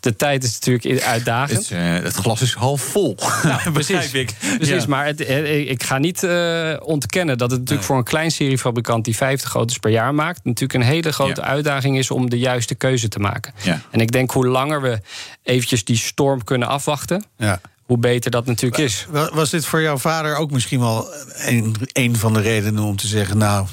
[0.00, 1.68] de tijd is natuurlijk uitdagend.
[1.68, 3.16] Het, eh, het glas is half vol.
[3.42, 4.34] Nou, begrijp ik.
[4.56, 4.88] Precies, Ja.
[4.88, 5.20] maar het,
[5.68, 9.90] ik ga niet eh, ontkennen dat het natuurlijk voor een kleinseriefabrikant die 50 auto's per
[9.90, 11.46] jaar maakt, natuurlijk een hele grote Ja.
[11.46, 13.52] uitdaging is om de juiste keuze te maken.
[13.62, 13.80] Ja.
[13.90, 15.00] En ik denk hoe langer we
[15.42, 17.60] eventjes die storm kunnen afwachten, Ja.
[17.84, 19.06] hoe beter dat natuurlijk is.
[19.10, 22.96] Wa- Was dit voor jouw vader ook misschien wel een, een van de redenen om
[22.96, 23.38] te zeggen...
[23.38, 23.66] nou,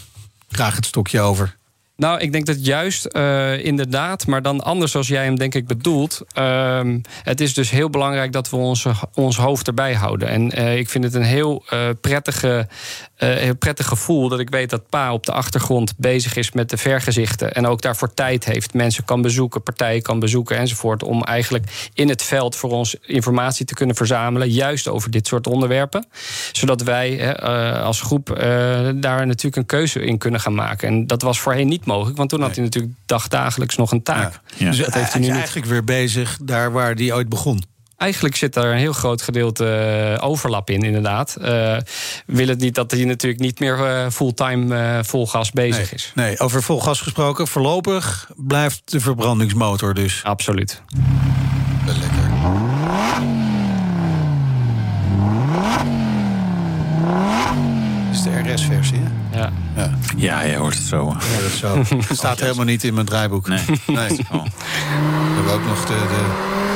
[0.49, 1.55] graag het stokje over?
[1.97, 5.67] Nou, ik denk dat juist eh, inderdaad, maar dan anders zoals jij hem denk ik
[5.67, 6.21] bedoelt.
[6.33, 10.27] ehm, het is dus heel belangrijk dat we onze, ons hoofd erbij houden.
[10.27, 12.67] En eh, ik vind het een heel, eh, prettige,
[13.15, 16.77] heel prettig gevoel dat ik weet dat pa op de achtergrond bezig is met de
[16.77, 17.53] vergezichten.
[17.53, 18.73] En ook daarvoor tijd heeft.
[18.73, 21.03] Mensen kan bezoeken, partijen kan bezoeken enzovoort.
[21.03, 24.49] Om eigenlijk in het veld voor ons informatie te kunnen verzamelen.
[24.49, 26.05] Juist over dit soort onderwerpen.
[26.51, 27.35] Zodat wij
[27.81, 28.35] als groep
[28.95, 30.87] daar natuurlijk een keuze in kunnen gaan maken.
[30.87, 34.39] En dat was voorheen niet mogelijk, want toen had hij natuurlijk dagdagelijks nog een taak.
[34.55, 34.69] Ja.
[34.69, 35.37] Dus Dat heeft hij hij nu is niet.
[35.37, 37.63] eigenlijk weer bezig daar waar hij ooit begon.
[37.97, 39.65] Eigenlijk zit daar een heel groot gedeelte
[40.19, 41.35] eh, overlap in, inderdaad.
[41.35, 41.77] Eh
[42.25, 46.11] wil het niet dat hij natuurlijk niet meer eh, fulltime eh, vol gas bezig is.
[46.15, 47.47] Nee, over vol gas gesproken.
[47.47, 50.19] Voorlopig blijft de verbrandingsmotor dus.
[50.23, 50.81] Absoluut.
[51.85, 52.25] Lekker.
[58.11, 59.16] Is de RS-versie, hè?
[60.15, 60.41] Ja.
[60.41, 61.15] Je hoort het zo.
[61.19, 61.83] ja dat is zo.
[62.07, 63.47] Het staat helemaal niet in mijn draaiboek.
[63.47, 63.65] Nee.
[63.85, 64.25] nee.
[64.31, 64.43] Oh.
[64.43, 65.93] We hebben ook nog de...
[65.93, 66.66] de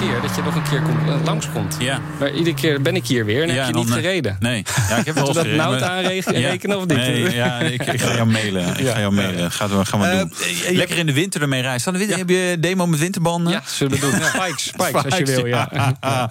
[0.00, 1.76] keer dat je nog een keer komt, eh, langskomt.
[1.78, 2.00] Ja.
[2.18, 4.36] Maar iedere keer ben ik hier weer en Ja, heb je dan, niet eh, gereden.
[4.40, 6.96] Nee, ja, ik heb wel dat nou aanrekenen of niet?
[6.96, 8.68] Nee, ja, ik, ik ga jou mailen.
[8.68, 8.92] Ik Ja.
[8.92, 9.50] ga jou mailen.
[9.52, 10.32] Gaan we, gaan we Eh, doen.
[10.76, 11.92] Lekker in de winter ermee reizen.
[11.92, 13.52] Winter, Heb je demo met winterbanden?
[13.52, 14.10] Ja, zullen we doen.
[14.18, 15.68] Ja, Spikes, spikes als je wil, ja.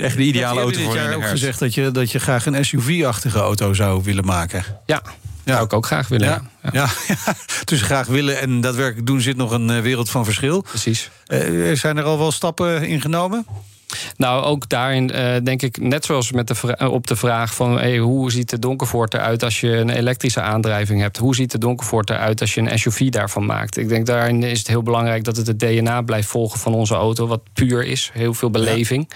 [0.00, 2.18] Echt de ideale auto je voor in jaar de ook gezegd dat je, dat je
[2.18, 4.64] graag een SUV-achtige auto zou willen maken.
[4.86, 5.02] Ja,
[5.44, 6.28] zou ik ook graag willen.
[6.28, 6.42] Ja.
[6.72, 7.34] Ja, ja.
[7.64, 10.60] tussen graag willen en daadwerkelijk doen zit nog een eh, wereld van verschil.
[10.60, 11.10] Precies.
[11.26, 13.46] Eh, zijn er al wel stappen in genomen?
[14.16, 17.98] Nou, ook daarin uh, denk ik, net zoals met de op de vraag van hey,
[17.98, 21.16] hoe ziet de Donkervoort eruit als je een elektrische aandrijving hebt?
[21.16, 23.76] Hoe ziet de Donkervoort eruit als je een SUV daarvan maakt?
[23.76, 26.94] Ik denk daarin is het heel belangrijk dat het het DNA blijft volgen van onze
[26.94, 29.10] auto, wat puur is, heel veel beleving.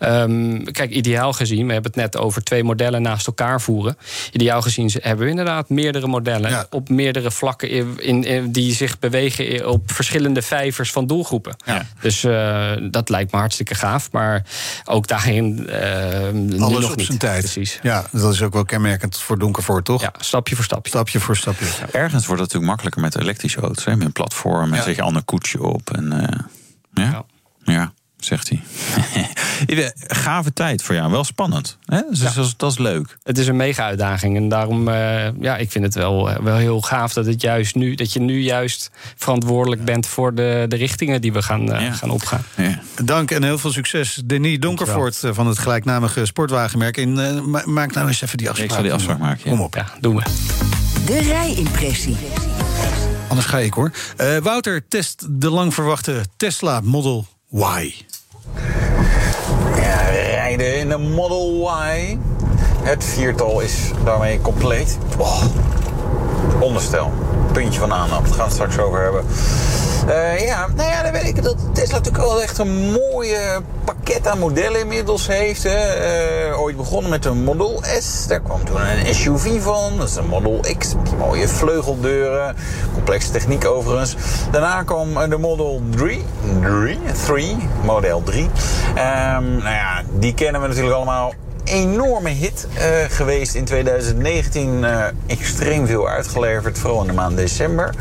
[0.00, 0.22] Ja.
[0.22, 3.96] Um, kijk, ideaal gezien, we hebben het net over twee modellen naast elkaar voeren.
[4.32, 6.66] Ideaal gezien hebben we inderdaad meerdere modellen ja.
[6.70, 11.56] op meerdere vlakken in, in, die zich bewegen op verschillende vijvers van doelgroepen.
[11.64, 11.86] Ja.
[12.00, 14.03] Dus uh, dat lijkt me hartstikke gaaf.
[14.10, 14.46] Maar
[14.84, 15.66] ook daarin.
[15.68, 17.06] Uh, Alles nog op niet.
[17.06, 17.40] zijn tijd.
[17.40, 17.78] Precies.
[17.82, 20.00] Ja, dat is ook wel kenmerkend voor Donkervoort, toch?
[20.02, 20.90] Ja, stapje voor stapje.
[20.90, 21.66] Stapje voor stapje.
[21.92, 23.84] Ergens wordt het natuurlijk makkelijker met elektrische auto's.
[23.84, 23.96] Hè?
[23.96, 25.90] Met een platform, en zet je ander koetsje op.
[25.90, 27.24] En, uh, ja.
[27.64, 27.92] ja
[28.24, 28.62] zegt hij.
[30.06, 31.78] Gave tijd voor jou, wel spannend.
[31.86, 32.00] Hè?
[32.10, 32.24] Dus ja.
[32.24, 33.18] dat, is, dat, is, leuk.
[33.22, 34.36] Het is een mega uitdaging.
[34.36, 37.94] En daarom, uh, ja, ik vind het wel, wel heel gaaf dat, het juist nu,
[37.94, 41.92] dat je nu juist verantwoordelijk bent voor de, de richtingen die we gaan, uh, ja.
[41.92, 42.42] gaan opgaan.
[42.56, 42.80] Ja.
[43.04, 44.22] Dank en heel veel succes.
[44.24, 46.96] Denis Donkervoort van het gelijknamige sportwagenmerk.
[46.96, 48.68] En, uh, maak nou eens even die afspraak.
[48.68, 49.50] Ik zal die afspraak maken.
[49.50, 49.74] Kom op.
[49.74, 50.22] Ja, doen we.
[51.06, 52.16] De rijimpressie.
[53.28, 53.92] Anders ga ik hoor.
[54.42, 58.04] Wouter test de lang verwachte Tesla Model Y.
[60.10, 62.18] Rijden in de Model Y.
[62.82, 64.98] Het viertal is daarmee compleet.
[65.18, 65.42] Oh,
[66.60, 67.12] onderstel.
[67.54, 68.28] Puntje van aandacht.
[68.28, 69.24] Daar gaan we het straks over hebben.
[70.08, 74.26] Uh, ja, nou ja, dan weet ik dat Tesla natuurlijk wel echt een mooie pakket
[74.26, 75.62] aan modellen inmiddels heeft.
[75.62, 76.50] Hè.
[76.50, 78.26] Uh, ooit begonnen met een Model S.
[78.26, 79.98] Daar kwam toen een SUV van.
[79.98, 80.94] Dat is een Model X.
[81.02, 82.56] Die mooie vleugeldeuren.
[82.92, 84.16] Complexe techniek overigens.
[84.50, 86.24] Daarna kwam de Model 3.
[86.60, 86.98] 3?
[87.26, 87.56] 3.
[87.84, 88.42] Model 3.
[88.42, 88.50] Um,
[89.56, 91.32] nou ja, die kennen we natuurlijk allemaal
[91.64, 94.82] enorme hit uh, geweest in 2019.
[94.82, 97.94] Uh, extreem veel uitgeleverd, vooral in de maand december.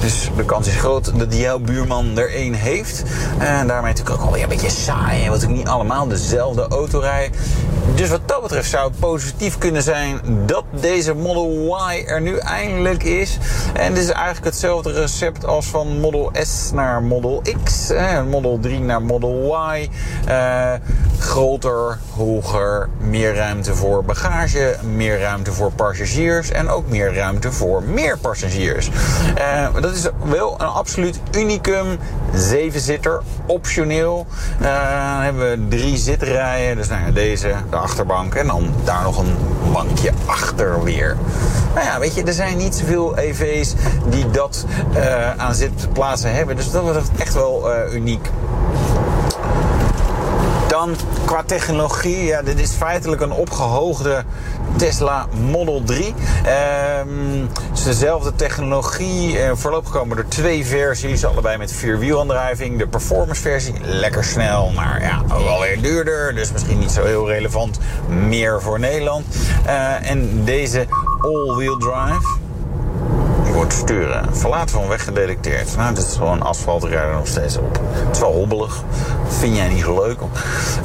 [0.00, 3.02] Dus de kans is groot dat jouw buurman er één heeft.
[3.38, 5.28] En daarmee natuurlijk ook alweer een beetje saai.
[5.28, 7.38] Wat ik niet allemaal dezelfde auto rijden.
[7.94, 12.36] Dus wat dat betreft zou het positief kunnen zijn dat deze Model Y er nu
[12.36, 13.38] eindelijk is.
[13.74, 17.90] En dit is eigenlijk hetzelfde recept als van Model S naar Model X.
[17.90, 19.88] Eh, Model 3 naar Model Y.
[21.18, 27.82] Groter, hoger, meer ruimte voor bagage, meer ruimte voor passagiers en ook meer ruimte voor
[27.82, 28.90] meer passagiers.
[29.38, 31.98] Uh, dat is wel een absoluut unicum.
[32.34, 34.26] Zevenzitter, optioneel.
[34.60, 34.66] Uh,
[35.12, 36.76] dan hebben we drie zitrijen.
[36.76, 39.36] Dus nou ja, deze, de achterbank en dan daar nog een
[39.72, 41.16] bankje achter weer.
[41.74, 43.74] Nou ja, weet je, er zijn niet zoveel EV's
[44.08, 44.64] die dat
[44.96, 46.56] uh, aan zitplaatsen hebben.
[46.56, 48.28] Dus dat wordt echt wel uniek.
[50.76, 54.24] Dan qua technologie, ja, dit is feitelijk een opgehoogde
[54.76, 56.04] Tesla Model 3.
[56.06, 59.32] Um, het is dezelfde technologie.
[59.32, 62.78] Uh, voorlopig komen er twee versies, allebei met vierwielaandrijving.
[62.78, 66.34] De performance versie, lekker snel, maar ja, ook alweer duurder.
[66.34, 69.24] Dus misschien niet zo heel relevant meer voor Nederland.
[69.66, 70.86] Uh, en deze
[71.20, 72.45] all-wheel drive
[73.56, 74.36] wordt sturen.
[74.36, 75.76] Verlaten van weg gedetecteerd.
[75.76, 77.80] Nou, dit is gewoon asfaltrijder nog steeds op.
[77.90, 78.84] Het is wel hobbelig.
[79.28, 80.18] Vind jij niet leuk?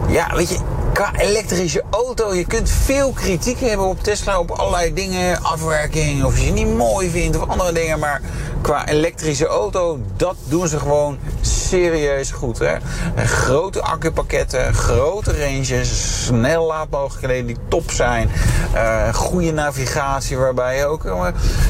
[0.08, 0.58] Ja, weet je,
[0.94, 6.40] qua elektrische auto, je kunt veel kritiek hebben op Tesla op allerlei dingen, afwerking, of
[6.40, 8.22] je ze niet mooi vindt of andere dingen, maar
[8.62, 12.60] qua elektrische auto, dat doen ze gewoon serieus goed.
[12.60, 12.76] Hè?
[13.16, 18.30] Grote accupakketten, grote ranges, snel laadmogelijkheden die top zijn,
[18.74, 21.26] uh, goede navigatie waarbij je ook uh,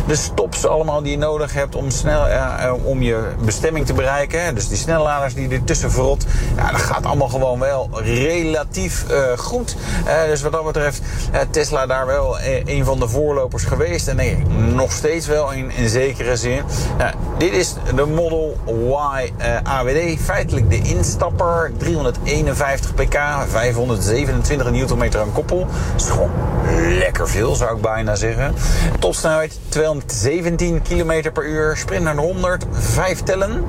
[0.08, 4.44] de stops allemaal die je nodig hebt om, snel, uh, om je bestemming te bereiken.
[4.44, 4.54] Hè?
[4.54, 9.06] Dus die snelladers die ertussen verrot, ja, dat gaat allemaal gewoon wel relatief
[9.38, 9.76] goed.
[10.28, 11.02] dus wat dat betreft,
[11.50, 14.08] Tesla daar wel een van de voorlopers geweest.
[14.08, 14.38] En nee,
[14.74, 16.62] nog steeds wel in, in zekere zin.
[17.38, 19.32] Dit is de Model Y
[19.64, 20.20] AWD.
[20.24, 21.72] Feitelijk de instapper.
[21.78, 25.60] 351 pk, 527 Nm aan koppel.
[25.60, 26.32] Dat is gewoon
[26.98, 28.56] lekker veel, zou ik bijna zeggen.
[29.00, 31.78] Topsnelheid 217 km per uur.
[31.78, 33.64] Sprint naar de 100, 5 tellen.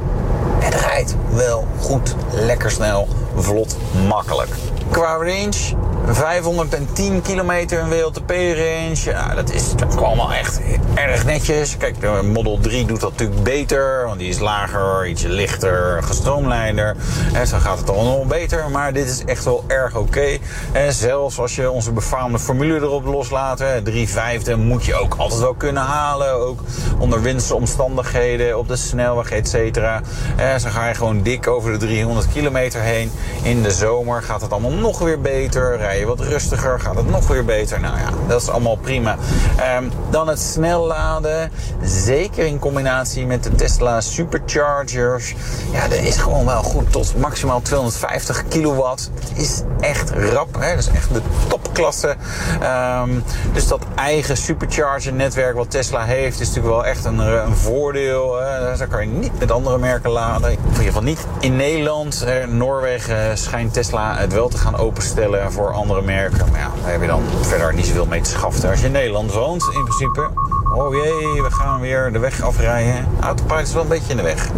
[0.59, 3.77] Het rijdt wel goed, lekker snel, vlot,
[4.09, 4.51] makkelijk.
[4.93, 5.75] Qua range
[6.07, 9.01] 510 kilometer een WLTP-range.
[9.05, 10.61] Ja, dat is dat allemaal echt
[10.95, 11.77] erg netjes.
[11.77, 16.97] Kijk, de Model 3 doet dat natuurlijk beter, want die is lager, ietsje lichter, gestroomlijnder.
[17.33, 20.39] En zo gaat het allemaal nog beter, maar dit is echt wel erg oké.
[20.73, 25.41] En zelfs als je onze befaamde formule erop loslaat, 3 vijfde moet je ook altijd
[25.41, 26.33] wel kunnen halen.
[26.33, 26.61] Ook
[26.99, 30.01] onder windsomstandigheden, omstandigheden, op de snelweg, et cetera.
[30.37, 33.11] En zo ga je gewoon dik over de 300 kilometer heen.
[33.43, 37.29] In de zomer gaat het allemaal nog weer beter je wat rustiger, gaat het nog
[37.29, 37.81] weer beter.
[37.81, 39.17] Nou ja, dat is allemaal prima.
[39.57, 41.51] Ehm, dan het snel laden,
[41.83, 45.35] zeker in combinatie met de Tesla Superchargers.
[45.73, 49.11] Ja, dat is gewoon wel goed tot maximaal 250 kilowatt.
[49.29, 50.75] Het is echt rap, hè?
[50.75, 52.17] dat is echt de topklasse.
[52.61, 53.11] Ehm,
[53.53, 58.41] dus dat eigen supercharger netwerk wat Tesla heeft, is natuurlijk wel echt een, een voordeel.
[58.41, 58.77] Hè?
[58.77, 60.51] Daar kan je niet met andere merken laden.
[60.51, 62.27] In ieder geval niet in Nederland.
[62.49, 66.51] Noorwegen schijnt Tesla het wel te gaan openstellen voor andere merken.
[66.51, 68.71] Maar ja, daar heb je dan verder niet zoveel mee te schaften.
[68.71, 70.29] Als je in Nederland woont, in principe.
[70.75, 73.07] Oh jee, we gaan weer de weg afrijden.
[73.21, 74.49] Autopilot is wel een beetje in de weg.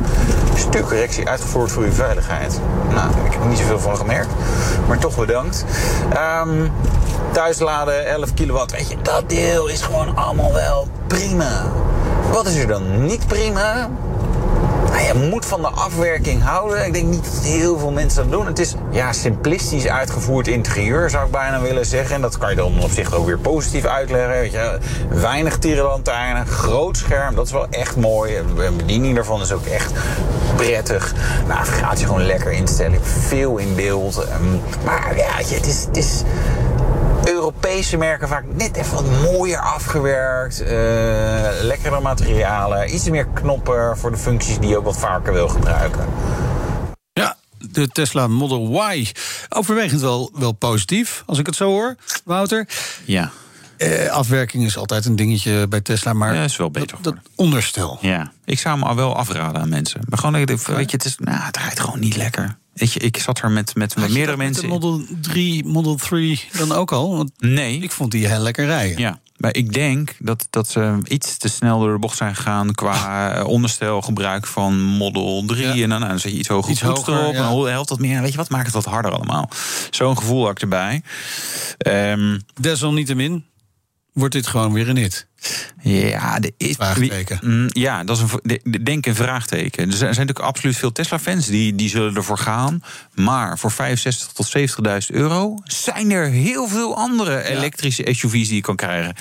[0.54, 2.60] Stuurcorrectie uitgevoerd voor uw veiligheid.
[2.94, 4.28] Nou, ik heb er niet zoveel van gemerkt.
[4.88, 5.64] Maar toch bedankt.
[6.42, 6.72] Um,
[7.32, 8.72] thuisladen, 11 kilowatt.
[8.72, 11.72] Weet je, dat deel is gewoon allemaal wel prima.
[12.32, 13.90] Wat is er dan niet prima?
[14.95, 16.86] Nou, je moet van de afwerking houden.
[16.86, 18.47] Ik denk niet dat heel veel mensen dat doen.
[18.47, 22.14] Het is ja, simplistisch uitgevoerd interieur, zou ik bijna willen zeggen.
[22.14, 24.28] En dat kan je dan op zich ook weer positief uitleggen.
[24.28, 24.78] Weet je.
[25.09, 28.34] Weinig tierenlantaarnen, groot scherm, dat is wel echt mooi.
[28.57, 29.92] De bediening daarvan is ook echt
[30.57, 31.14] prettig.
[31.47, 32.99] Navigatie gewoon lekker instellen.
[33.03, 34.26] Veel in beeld.
[34.84, 35.84] Maar ja, het is...
[35.84, 36.22] Het is
[37.74, 40.60] Europese merken vaak net even wat mooier afgewerkt.
[40.60, 40.68] Uh,
[41.62, 42.94] lekkere materialen.
[42.94, 46.06] Iets meer knoppen voor de functies die je ook wat vaker wil gebruiken.
[47.12, 49.12] Ja, de Tesla Model Y.
[49.48, 52.68] Overwegend wel, wel positief, als ik het zo hoor, Wouter.
[53.04, 53.30] Ja.
[53.78, 57.22] Uh, afwerking is altijd een dingetje bij Tesla, maar ja, is wel beter dat, dat
[57.34, 57.98] onderstel.
[58.00, 60.00] Ja, ik zou hem al wel afraden aan mensen.
[60.08, 62.56] Maar gewoon, weet je, het, is, nou, het rijdt gewoon niet lekker.
[62.74, 64.62] Weet je, ik zat er met, met, met meerdere mensen.
[64.62, 67.16] de Model 3, Model 3 dan ook al?
[67.16, 67.78] Want nee.
[67.78, 68.98] Ik vond die heel lekker rijden.
[68.98, 72.74] Ja, maar ik denk dat, dat ze iets te snel door de bocht zijn gegaan
[72.74, 75.66] qua onderstelgebruik van Model 3.
[75.66, 77.34] En dan, nou, dan zet je iets hoger iets hoger, erop.
[77.34, 77.50] Ja.
[77.50, 78.20] En helft wat meer.
[78.20, 79.50] Weet je wat, maakt het wat harder allemaal.
[79.90, 81.02] Zo'n gevoel had ik erbij.
[81.86, 83.44] Um, Desalniettemin
[84.14, 85.26] wordt dit gewoon weer een hit.
[85.82, 87.68] Ja, de is, vraagteken.
[87.68, 89.90] Ja, dat is een, de, denk een vraagteken.
[89.90, 92.82] Er zijn natuurlijk absoluut veel Tesla-fans die, die zullen ervoor gaan.
[93.14, 94.56] Maar voor 65 tot
[95.10, 99.14] 70.000 euro zijn er heel veel andere elektrische SUV's die je kan krijgen.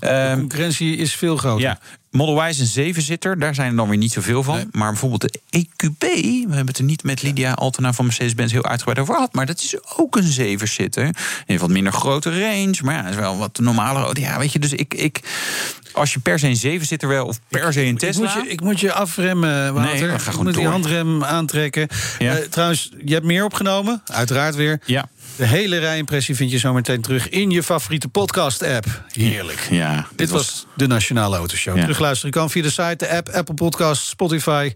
[0.00, 1.60] De concurrentie is veel groter.
[1.60, 1.78] Ja,
[2.10, 4.54] Model Y is een zevenzitter, daar zijn er dan weer niet zoveel van.
[4.54, 4.66] Nee.
[4.72, 8.64] Maar bijvoorbeeld de EQB, we hebben het er niet met Lydia Altena van Mercedes-Benz heel
[8.66, 9.34] uitgebreid over gehad.
[9.34, 11.10] Maar dat is ook een zevenzitter.
[11.46, 14.20] Heeft wat minder grote range, maar ja, is wel wat normaler.
[14.20, 15.20] Ja, weet je, dus ik, ik
[15.92, 18.28] als je per se een zevenzitter wil of per se een Tesla.
[18.28, 20.08] Ik moet je, ik moet je afremmen, Wouter.
[20.08, 21.88] Nee, ga ik moet die handrem aantrekken.
[22.18, 22.38] Ja.
[22.38, 24.80] Uh, trouwens, je hebt meer opgenomen, uiteraard weer.
[24.84, 25.08] Ja.
[25.40, 29.04] De hele rijimpressie vind je zo meteen terug in je favoriete podcast-app.
[29.12, 29.68] Heerlijk.
[29.70, 31.74] Ja, dit, dit was, was de Nationale Autoshow.
[31.76, 31.80] Ja.
[31.80, 34.72] Terugluisteren kan via de site, de app, Apple Podcasts, Spotify.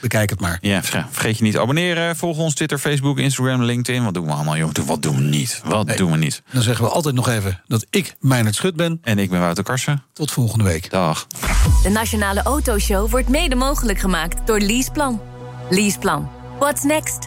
[0.00, 0.58] Bekijk het maar.
[0.60, 2.16] Ja, vergeet je niet te abonneren.
[2.16, 4.04] Volg ons Twitter, Facebook, Instagram, LinkedIn.
[4.04, 4.86] Wat doen we allemaal, jongen?
[4.86, 5.60] Wat doen we niet?
[5.64, 6.42] Wat nee, doen we niet?
[6.50, 8.98] Dan zeggen we altijd nog even dat ik Meijnerd Schut ben.
[9.02, 10.02] En ik ben Wouter Karsen.
[10.12, 10.90] Tot volgende week.
[10.90, 11.26] Dag.
[11.82, 15.20] De Nationale Autoshow wordt mede mogelijk gemaakt door Leaseplan.
[15.70, 16.30] Leaseplan.
[16.58, 17.26] What's next?